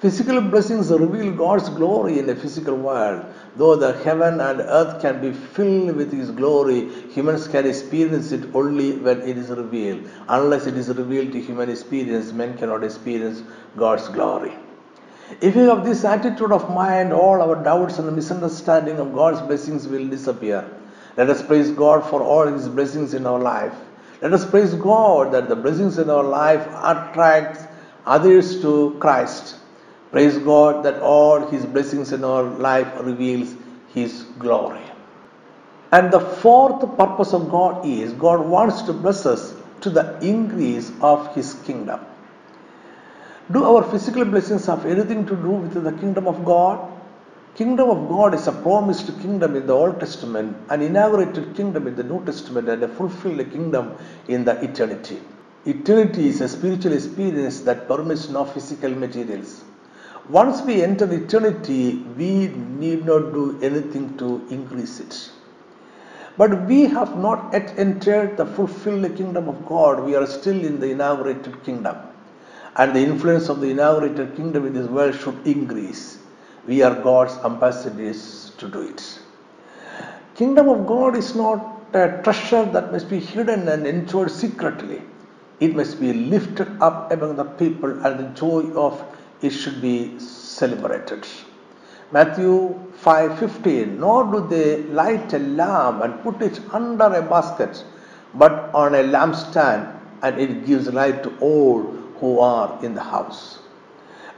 Physical 0.00 0.42
blessings 0.42 0.90
reveal 0.90 1.32
God's 1.32 1.70
glory 1.70 2.18
in 2.18 2.26
the 2.26 2.36
physical 2.36 2.76
world. 2.76 3.24
Though 3.56 3.74
the 3.74 3.94
heaven 4.02 4.38
and 4.38 4.60
earth 4.60 5.00
can 5.00 5.22
be 5.22 5.32
filled 5.32 5.96
with 5.96 6.12
His 6.12 6.30
glory, 6.30 6.90
humans 7.10 7.48
can 7.48 7.66
experience 7.66 8.32
it 8.32 8.54
only 8.54 8.98
when 8.98 9.22
it 9.22 9.38
is 9.38 9.48
revealed. 9.48 10.06
Unless 10.28 10.66
it 10.66 10.76
is 10.76 10.88
revealed 10.88 11.32
to 11.32 11.40
human 11.40 11.70
experience, 11.70 12.32
men 12.32 12.58
cannot 12.58 12.84
experience 12.84 13.42
God's 13.78 14.08
glory. 14.08 14.54
If 15.40 15.56
you 15.56 15.68
have 15.70 15.84
this 15.84 16.04
attitude 16.04 16.52
of 16.52 16.68
mind, 16.70 17.12
all 17.12 17.40
our 17.40 17.62
doubts 17.62 17.98
and 17.98 18.14
misunderstanding 18.14 18.98
of 18.98 19.14
God's 19.14 19.40
blessings 19.40 19.88
will 19.88 20.06
disappear. 20.06 20.68
Let 21.16 21.30
us 21.30 21.42
praise 21.42 21.70
God 21.70 22.08
for 22.10 22.22
all 22.22 22.46
His 22.46 22.68
blessings 22.68 23.14
in 23.14 23.26
our 23.26 23.38
life. 23.38 23.74
Let 24.20 24.32
us 24.32 24.48
praise 24.48 24.74
God 24.74 25.32
that 25.32 25.48
the 25.48 25.56
blessings 25.56 25.98
in 25.98 26.10
our 26.10 26.22
life 26.22 26.66
attract 26.66 27.68
others 28.06 28.60
to 28.62 28.96
Christ. 29.00 29.56
Praise 30.10 30.38
God 30.38 30.84
that 30.84 31.00
all 31.00 31.46
His 31.46 31.64
blessings 31.64 32.12
in 32.12 32.22
our 32.22 32.42
life 32.42 32.88
reveals 33.00 33.54
His 33.94 34.22
glory. 34.38 34.82
And 35.90 36.12
the 36.12 36.20
fourth 36.20 36.80
purpose 36.98 37.32
of 37.32 37.50
God 37.50 37.86
is 37.86 38.12
God 38.12 38.44
wants 38.46 38.82
to 38.82 38.92
bless 38.92 39.26
us 39.26 39.54
to 39.80 39.90
the 39.90 40.18
increase 40.20 40.92
of 41.00 41.34
His 41.34 41.54
kingdom. 41.64 42.00
Do 43.52 43.62
our 43.62 43.82
physical 43.82 44.24
blessings 44.24 44.64
have 44.64 44.86
anything 44.86 45.26
to 45.26 45.36
do 45.36 45.50
with 45.50 45.74
the 45.74 45.92
kingdom 45.92 46.26
of 46.26 46.46
God? 46.46 46.90
Kingdom 47.54 47.90
of 47.90 48.08
God 48.08 48.32
is 48.32 48.46
a 48.46 48.52
promised 48.52 49.06
kingdom 49.20 49.54
in 49.54 49.66
the 49.66 49.72
Old 49.74 50.00
Testament, 50.00 50.56
an 50.70 50.80
inaugurated 50.80 51.54
kingdom 51.54 51.86
in 51.86 51.94
the 51.94 52.04
New 52.04 52.24
Testament, 52.24 52.70
and 52.70 52.82
a 52.82 52.88
fulfilled 52.88 53.50
kingdom 53.52 53.96
in 54.28 54.46
the 54.46 54.58
eternity. 54.64 55.20
Eternity 55.66 56.28
is 56.28 56.40
a 56.40 56.48
spiritual 56.48 56.94
experience 56.94 57.60
that 57.60 57.86
permits 57.86 58.30
no 58.30 58.46
physical 58.46 58.94
materials. 58.94 59.62
Once 60.30 60.62
we 60.62 60.82
enter 60.82 61.12
eternity, 61.12 61.96
we 62.16 62.48
need 62.48 63.04
not 63.04 63.34
do 63.34 63.58
anything 63.60 64.16
to 64.16 64.42
increase 64.48 65.00
it. 65.00 65.30
But 66.38 66.64
we 66.64 66.86
have 66.86 67.18
not 67.18 67.52
yet 67.52 67.78
entered 67.78 68.38
the 68.38 68.46
fulfilled 68.46 69.14
kingdom 69.18 69.50
of 69.50 69.66
God. 69.66 70.02
We 70.02 70.14
are 70.16 70.26
still 70.26 70.64
in 70.64 70.80
the 70.80 70.92
inaugurated 70.92 71.62
kingdom 71.62 71.96
and 72.76 72.94
the 72.94 73.00
influence 73.00 73.48
of 73.48 73.60
the 73.60 73.70
inaugurated 73.70 74.34
kingdom 74.36 74.66
in 74.66 74.74
this 74.74 74.88
world 74.88 75.14
should 75.14 75.46
increase. 75.46 76.18
We 76.66 76.82
are 76.82 76.94
God's 76.94 77.36
ambassadors 77.44 78.52
to 78.58 78.68
do 78.68 78.80
it. 78.82 79.20
Kingdom 80.34 80.68
of 80.68 80.86
God 80.86 81.16
is 81.16 81.34
not 81.36 81.80
a 81.92 82.20
treasure 82.22 82.64
that 82.64 82.90
must 82.90 83.08
be 83.08 83.20
hidden 83.20 83.68
and 83.68 83.86
enjoyed 83.86 84.30
secretly. 84.30 85.02
It 85.60 85.76
must 85.76 86.00
be 86.00 86.12
lifted 86.12 86.82
up 86.82 87.12
among 87.12 87.36
the 87.36 87.44
people 87.44 87.90
and 88.04 88.18
the 88.18 88.28
joy 88.34 88.62
of 88.74 89.02
it 89.40 89.50
should 89.50 89.80
be 89.80 90.18
celebrated. 90.18 91.24
Matthew 92.10 92.74
5:15 93.02 93.98
Nor 93.98 94.24
do 94.32 94.46
they 94.48 94.82
light 95.00 95.32
a 95.32 95.38
lamp 95.38 96.02
and 96.02 96.22
put 96.22 96.42
it 96.42 96.60
under 96.72 97.04
a 97.04 97.22
basket, 97.22 97.84
but 98.34 98.70
on 98.74 98.94
a 98.94 99.04
lampstand, 99.04 99.86
and 100.22 100.40
it 100.40 100.66
gives 100.66 100.92
light 100.92 101.22
to 101.22 101.32
all 101.40 102.03
who 102.20 102.38
are 102.40 102.78
in 102.84 102.94
the 102.94 103.02
house. 103.02 103.58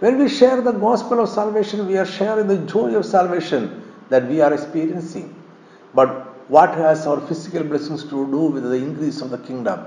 When 0.00 0.18
we 0.18 0.28
share 0.28 0.60
the 0.60 0.72
gospel 0.72 1.20
of 1.20 1.28
salvation, 1.28 1.86
we 1.86 1.96
are 1.96 2.06
sharing 2.06 2.46
the 2.46 2.58
joy 2.58 2.94
of 2.94 3.06
salvation. 3.06 3.82
that 4.08 4.28
we 4.28 4.40
are 4.40 4.52
experiencing. 4.52 5.34
But 5.94 6.10
what 6.50 6.74
has 6.74 7.06
our 7.06 7.20
physical 7.20 7.64
blessings 7.64 8.04
to 8.04 8.26
do 8.30 8.42
with 8.56 8.64
the 8.64 8.76
increase 8.76 9.20
of 9.20 9.30
the 9.30 9.38
kingdom? 9.38 9.86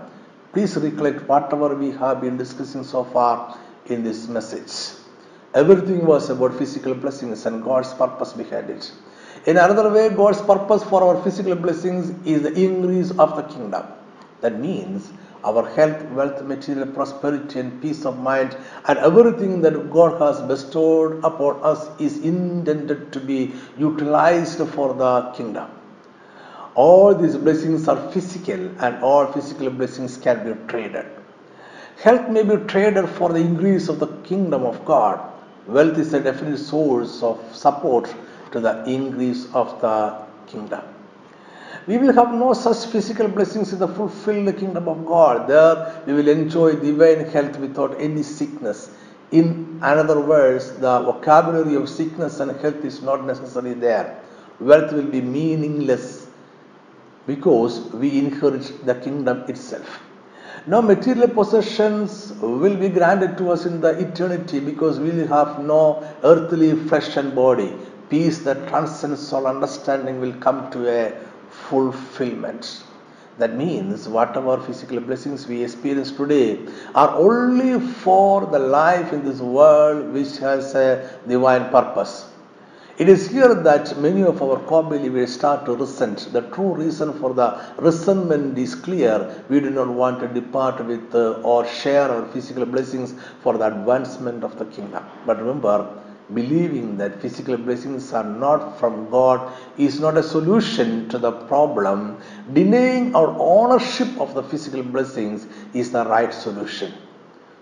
Please 0.54 0.76
recollect 0.78 1.28
whatever 1.28 1.76
we 1.76 1.92
have 1.92 2.22
been 2.22 2.38
discussing 2.38 2.84
so 2.84 3.04
far 3.04 3.58
in 3.86 4.04
this 4.04 4.28
message. 4.28 4.98
Everything 5.54 6.06
was 6.06 6.30
about 6.30 6.58
physical 6.58 6.94
blessings 6.94 7.46
and 7.46 7.64
God's 7.64 7.94
purpose 7.94 8.34
behind 8.34 8.70
it. 8.70 8.92
In 9.46 9.58
another 9.58 9.90
way, 9.92 10.10
God's 10.10 10.42
purpose 10.42 10.84
for 10.84 11.04
our 11.04 11.24
physical 11.24 11.56
blessings 11.56 12.10
is 12.28 12.44
the 12.44 12.54
increase 12.54 13.12
of 13.12 13.36
the 13.36 13.44
kingdom. 13.44 13.86
That 14.42 14.60
means 14.60 15.12
our 15.44 15.68
health, 15.70 16.04
wealth, 16.12 16.42
material 16.44 16.88
prosperity, 16.88 17.60
and 17.60 17.82
peace 17.82 18.06
of 18.06 18.20
mind, 18.20 18.58
and 18.88 19.00
everything 19.00 19.62
that 19.62 19.92
God 19.92 20.22
has 20.22 20.42
bestowed 20.42 21.24
upon 21.24 21.62
us 21.64 21.90
is 22.00 22.18
intended 22.20 23.12
to 23.14 23.20
be 23.20 23.54
utilized 23.78 24.60
for 24.70 24.94
the 24.94 25.32
kingdom. 25.32 25.70
All 26.76 27.16
these 27.16 27.38
blessings 27.38 27.88
are 27.88 28.12
physical, 28.12 28.70
and 28.84 29.04
all 29.04 29.32
physical 29.32 29.70
blessings 29.70 30.18
can 30.18 30.44
be 30.46 30.60
traded. 30.68 31.06
Health 32.02 32.30
may 32.30 32.44
be 32.44 32.58
traded 32.66 33.10
for 33.10 33.30
the 33.30 33.40
increase 33.40 33.90
of 33.90 34.00
the 34.00 34.08
kingdom 34.24 34.64
of 34.64 34.86
God. 34.86 35.20
Wealth 35.68 35.98
is 35.98 36.14
a 36.14 36.20
definite 36.22 36.58
source 36.58 37.22
of 37.22 37.40
support 37.54 38.14
to 38.52 38.60
the 38.60 38.84
increase 38.86 39.54
of 39.54 39.80
the 39.82 40.18
kingdom. 40.48 40.82
We 41.90 41.98
will 41.98 42.14
have 42.14 42.32
no 42.36 42.54
such 42.54 42.92
physical 42.92 43.28
blessings 43.28 43.74
in 43.74 43.80
the 43.80 43.88
fulfilled 43.88 44.56
kingdom 44.58 44.88
of 44.88 45.08
God. 45.08 45.48
There 45.48 46.04
we 46.06 46.14
will 46.14 46.28
enjoy 46.28 46.76
divine 46.76 47.26
health 47.32 47.58
without 47.58 48.00
any 48.00 48.22
sickness. 48.22 48.92
In 49.32 49.80
another 49.82 50.20
words, 50.20 50.74
the 50.74 51.00
vocabulary 51.00 51.74
of 51.74 51.90
sickness 51.90 52.42
and 52.42 52.52
health 52.62 52.86
is 52.86 53.02
not 53.02 53.26
necessarily 53.26 53.74
there. 53.74 54.22
Wealth 54.60 54.94
will 54.94 55.10
be 55.16 55.20
meaningless 55.20 56.28
because 57.26 57.80
we 57.94 58.20
inherit 58.20 58.86
the 58.86 58.94
kingdom 58.94 59.40
itself. 59.48 60.00
No 60.68 60.84
material 60.84 61.28
possessions 61.28 62.34
will 62.40 62.76
be 62.76 62.90
granted 62.90 63.36
to 63.40 63.50
us 63.50 63.66
in 63.66 63.82
the 63.82 63.98
eternity 63.98 64.60
because 64.60 65.00
we 65.00 65.10
will 65.10 65.28
have 65.28 65.66
no 65.66 66.08
earthly 66.24 66.76
flesh 66.76 67.18
and 67.18 67.34
body. 67.34 67.74
Peace 68.12 68.38
that 68.40 68.68
transcends 68.68 69.34
all 69.34 69.48
understanding 69.48 70.20
will 70.20 70.34
come 70.34 70.70
to 70.70 70.88
a 70.88 71.29
fulfillment. 71.50 72.84
That 73.38 73.56
means 73.56 74.08
whatever 74.08 74.60
physical 74.62 75.00
blessings 75.00 75.48
we 75.48 75.64
experience 75.64 76.12
today 76.12 76.60
are 76.94 77.12
only 77.16 77.80
for 77.80 78.46
the 78.46 78.60
life 78.60 79.14
in 79.14 79.24
this 79.24 79.40
world 79.40 80.14
which 80.14 80.38
has 80.40 80.76
a 80.76 81.10
divine 81.28 81.70
purpose. 81.70 82.26
It 82.98 83.08
is 83.08 83.30
here 83.30 83.54
that 83.54 83.98
many 83.98 84.24
of 84.24 84.42
our 84.42 84.60
co-believers 84.68 85.34
start 85.34 85.66
to 85.68 85.74
resent. 85.74 86.28
The 86.34 86.42
true 86.54 86.74
reason 86.76 87.14
for 87.14 87.34
the 87.34 87.58
resentment 87.78 88.58
is 88.58 88.76
clear. 88.76 89.42
We 89.48 89.62
do 89.62 89.70
not 89.70 89.88
want 89.88 90.20
to 90.20 90.28
depart 90.28 90.86
with 90.86 91.16
uh, 91.16 91.40
or 91.42 91.66
share 91.66 92.12
our 92.12 92.26
physical 92.34 92.66
blessings 92.66 93.16
for 93.42 93.58
the 93.58 93.68
advancement 93.68 94.44
of 94.44 94.60
the 94.60 94.66
kingdom. 94.66 95.06
But 95.26 95.40
remember, 95.40 95.88
believing 96.34 96.98
that 96.98 97.22
physical 97.22 97.58
blessings 97.58 98.14
are 98.14 98.24
not 98.24 98.80
from 98.80 99.10
God 99.10 99.52
is 99.78 100.00
not 100.00 100.18
a 100.18 100.24
solution 100.24 101.10
to 101.10 101.18
the 101.18 101.32
problem. 101.32 102.22
Denying 102.54 103.16
our 103.16 103.36
ownership 103.40 104.10
of 104.20 104.34
the 104.34 104.44
physical 104.44 104.84
blessings 104.84 105.48
is 105.74 105.92
the 105.92 106.06
right 106.06 106.34
solution. 106.34 106.94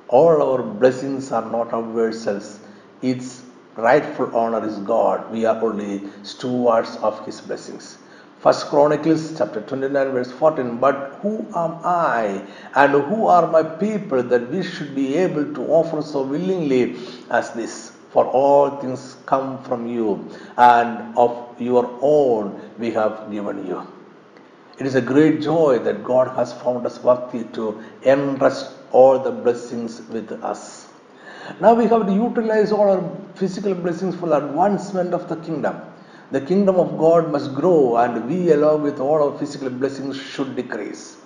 All 0.09 0.41
our 0.41 0.63
blessings 0.63 1.31
are 1.31 1.49
not 1.49 1.73
of 1.73 1.95
ourselves. 1.97 2.59
Its 3.01 3.43
rightful 3.75 4.35
owner 4.35 4.65
is 4.65 4.77
God. 4.79 5.31
We 5.31 5.45
are 5.45 5.61
only 5.63 6.03
stewards 6.23 6.97
of 6.97 7.25
His 7.25 7.41
blessings. 7.41 7.97
First 8.39 8.67
Chronicles 8.67 9.35
chapter 9.37 9.61
29 9.61 10.11
verse 10.11 10.31
14 10.31 10.77
But 10.77 11.19
who 11.21 11.45
am 11.55 11.79
I 11.83 12.45
and 12.75 12.91
who 12.91 13.27
are 13.27 13.47
my 13.47 13.63
people 13.63 14.21
that 14.23 14.51
we 14.51 14.61
should 14.61 14.93
be 14.93 15.15
able 15.15 15.53
to 15.55 15.61
offer 15.67 16.01
so 16.01 16.21
willingly 16.21 16.95
as 17.31 17.51
this? 17.51 17.96
For 18.17 18.25
all 18.25 18.71
things 18.81 19.15
come 19.27 19.61
from 19.61 19.85
you, 19.85 20.27
and 20.57 21.15
of 21.15 21.33
your 21.61 21.87
own 22.01 22.59
we 22.79 22.89
have 22.93 23.29
given 23.31 23.67
you. 23.67 23.85
It 24.79 24.87
is 24.87 24.95
a 24.95 25.01
great 25.01 25.39
joy 25.39 25.77
that 25.83 26.03
God 26.03 26.29
has 26.35 26.51
found 26.51 26.87
us 26.87 26.97
worthy 27.03 27.43
to 27.57 27.79
entrust 28.01 28.71
all 28.91 29.19
the 29.19 29.29
blessings 29.29 30.01
with 30.09 30.31
us. 30.31 30.87
Now 31.61 31.75
we 31.75 31.85
have 31.85 32.07
to 32.07 32.11
utilize 32.11 32.71
all 32.71 32.89
our 32.89 33.03
physical 33.35 33.75
blessings 33.75 34.15
for 34.15 34.29
the 34.29 34.37
advancement 34.47 35.13
of 35.13 35.29
the 35.29 35.35
kingdom. 35.35 35.79
The 36.31 36.41
kingdom 36.41 36.77
of 36.77 36.97
God 36.97 37.31
must 37.31 37.53
grow, 37.53 37.97
and 37.97 38.27
we, 38.27 38.51
along 38.51 38.81
with 38.81 38.99
all 38.99 39.29
our 39.29 39.37
physical 39.37 39.69
blessings, 39.69 40.19
should 40.19 40.55
decrease. 40.55 41.17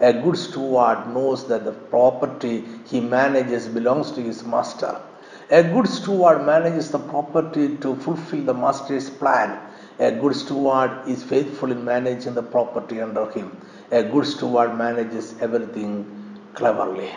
A 0.00 0.12
good 0.12 0.36
steward 0.36 1.06
knows 1.14 1.46
that 1.46 1.64
the 1.64 1.78
property 1.94 2.64
he 2.86 3.00
manages 3.00 3.68
belongs 3.68 4.10
to 4.10 4.20
his 4.20 4.42
master 4.42 5.00
a 5.52 5.62
good 5.62 5.86
steward 5.86 6.46
manages 6.46 6.90
the 6.90 6.98
property 6.98 7.76
to 7.76 7.94
fulfill 7.96 8.42
the 8.44 8.54
master's 8.54 9.10
plan. 9.10 9.58
A 9.98 10.10
good 10.10 10.34
steward 10.34 11.06
is 11.06 11.22
faithful 11.22 11.70
in 11.70 11.84
managing 11.84 12.32
the 12.32 12.42
property 12.42 13.02
under 13.02 13.30
him. 13.30 13.54
A 13.90 14.02
good 14.02 14.26
steward 14.26 14.78
manages 14.78 15.34
everything 15.40 15.92
cleverly. 16.54 17.10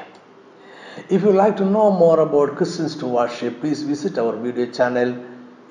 If 1.09 1.23
you 1.23 1.31
like 1.31 1.55
to 1.57 1.65
know 1.65 1.91
more 1.91 2.19
about 2.19 2.57
Christian 2.57 2.89
stewardship, 2.89 3.61
please 3.61 3.83
visit 3.83 4.17
our 4.17 4.35
video 4.35 4.69
channel 4.69 5.15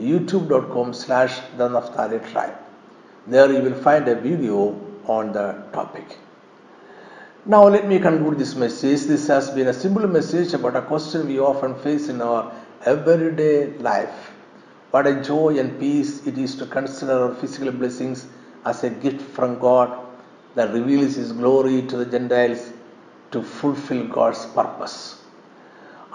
youtube.com 0.00 0.94
slash 0.94 1.40
the 1.58 1.68
Naphtali 1.68 2.18
tribe. 2.30 2.56
There 3.26 3.52
you 3.52 3.60
will 3.60 3.80
find 3.82 4.08
a 4.08 4.14
video 4.14 4.74
on 5.06 5.32
the 5.32 5.64
topic. 5.72 6.18
Now 7.46 7.68
let 7.68 7.86
me 7.86 7.98
conclude 7.98 8.38
this 8.38 8.54
message. 8.54 9.02
This 9.02 9.26
has 9.26 9.50
been 9.50 9.66
a 9.66 9.74
simple 9.74 10.06
message 10.08 10.54
about 10.54 10.76
a 10.76 10.80
question 10.80 11.26
we 11.26 11.38
often 11.38 11.74
face 11.74 12.08
in 12.08 12.22
our 12.22 12.50
everyday 12.86 13.66
life. 13.80 14.32
What 14.92 15.06
a 15.06 15.22
joy 15.22 15.58
and 15.58 15.78
peace 15.78 16.26
it 16.26 16.38
is 16.38 16.54
to 16.56 16.64
consider 16.64 17.12
our 17.24 17.34
physical 17.34 17.70
blessings 17.70 18.26
as 18.64 18.82
a 18.82 18.88
gift 18.88 19.20
from 19.20 19.58
God 19.58 19.94
that 20.54 20.72
reveals 20.72 21.16
His 21.16 21.32
glory 21.32 21.82
to 21.82 21.98
the 21.98 22.06
Gentiles 22.06 22.72
to 23.32 23.42
fulfill 23.42 24.06
God's 24.06 24.46
purpose. 24.46 25.22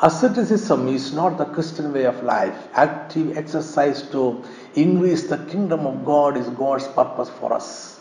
Asceticism 0.01 0.87
is 0.87 1.13
not 1.13 1.37
the 1.37 1.45
Christian 1.45 1.93
way 1.93 2.05
of 2.05 2.23
life. 2.23 2.69
Active 2.73 3.37
exercise 3.37 4.01
to 4.09 4.43
increase 4.73 5.27
the 5.27 5.37
kingdom 5.45 5.85
of 5.85 6.03
God 6.03 6.37
is 6.37 6.49
God's 6.49 6.87
purpose 6.87 7.29
for 7.29 7.53
us. 7.53 7.99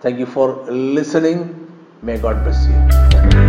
Thank 0.00 0.18
you 0.18 0.24
for 0.24 0.64
listening. 0.72 1.57
May 2.04 2.18
God 2.18 2.36
bless 2.42 2.66
you 2.68 3.47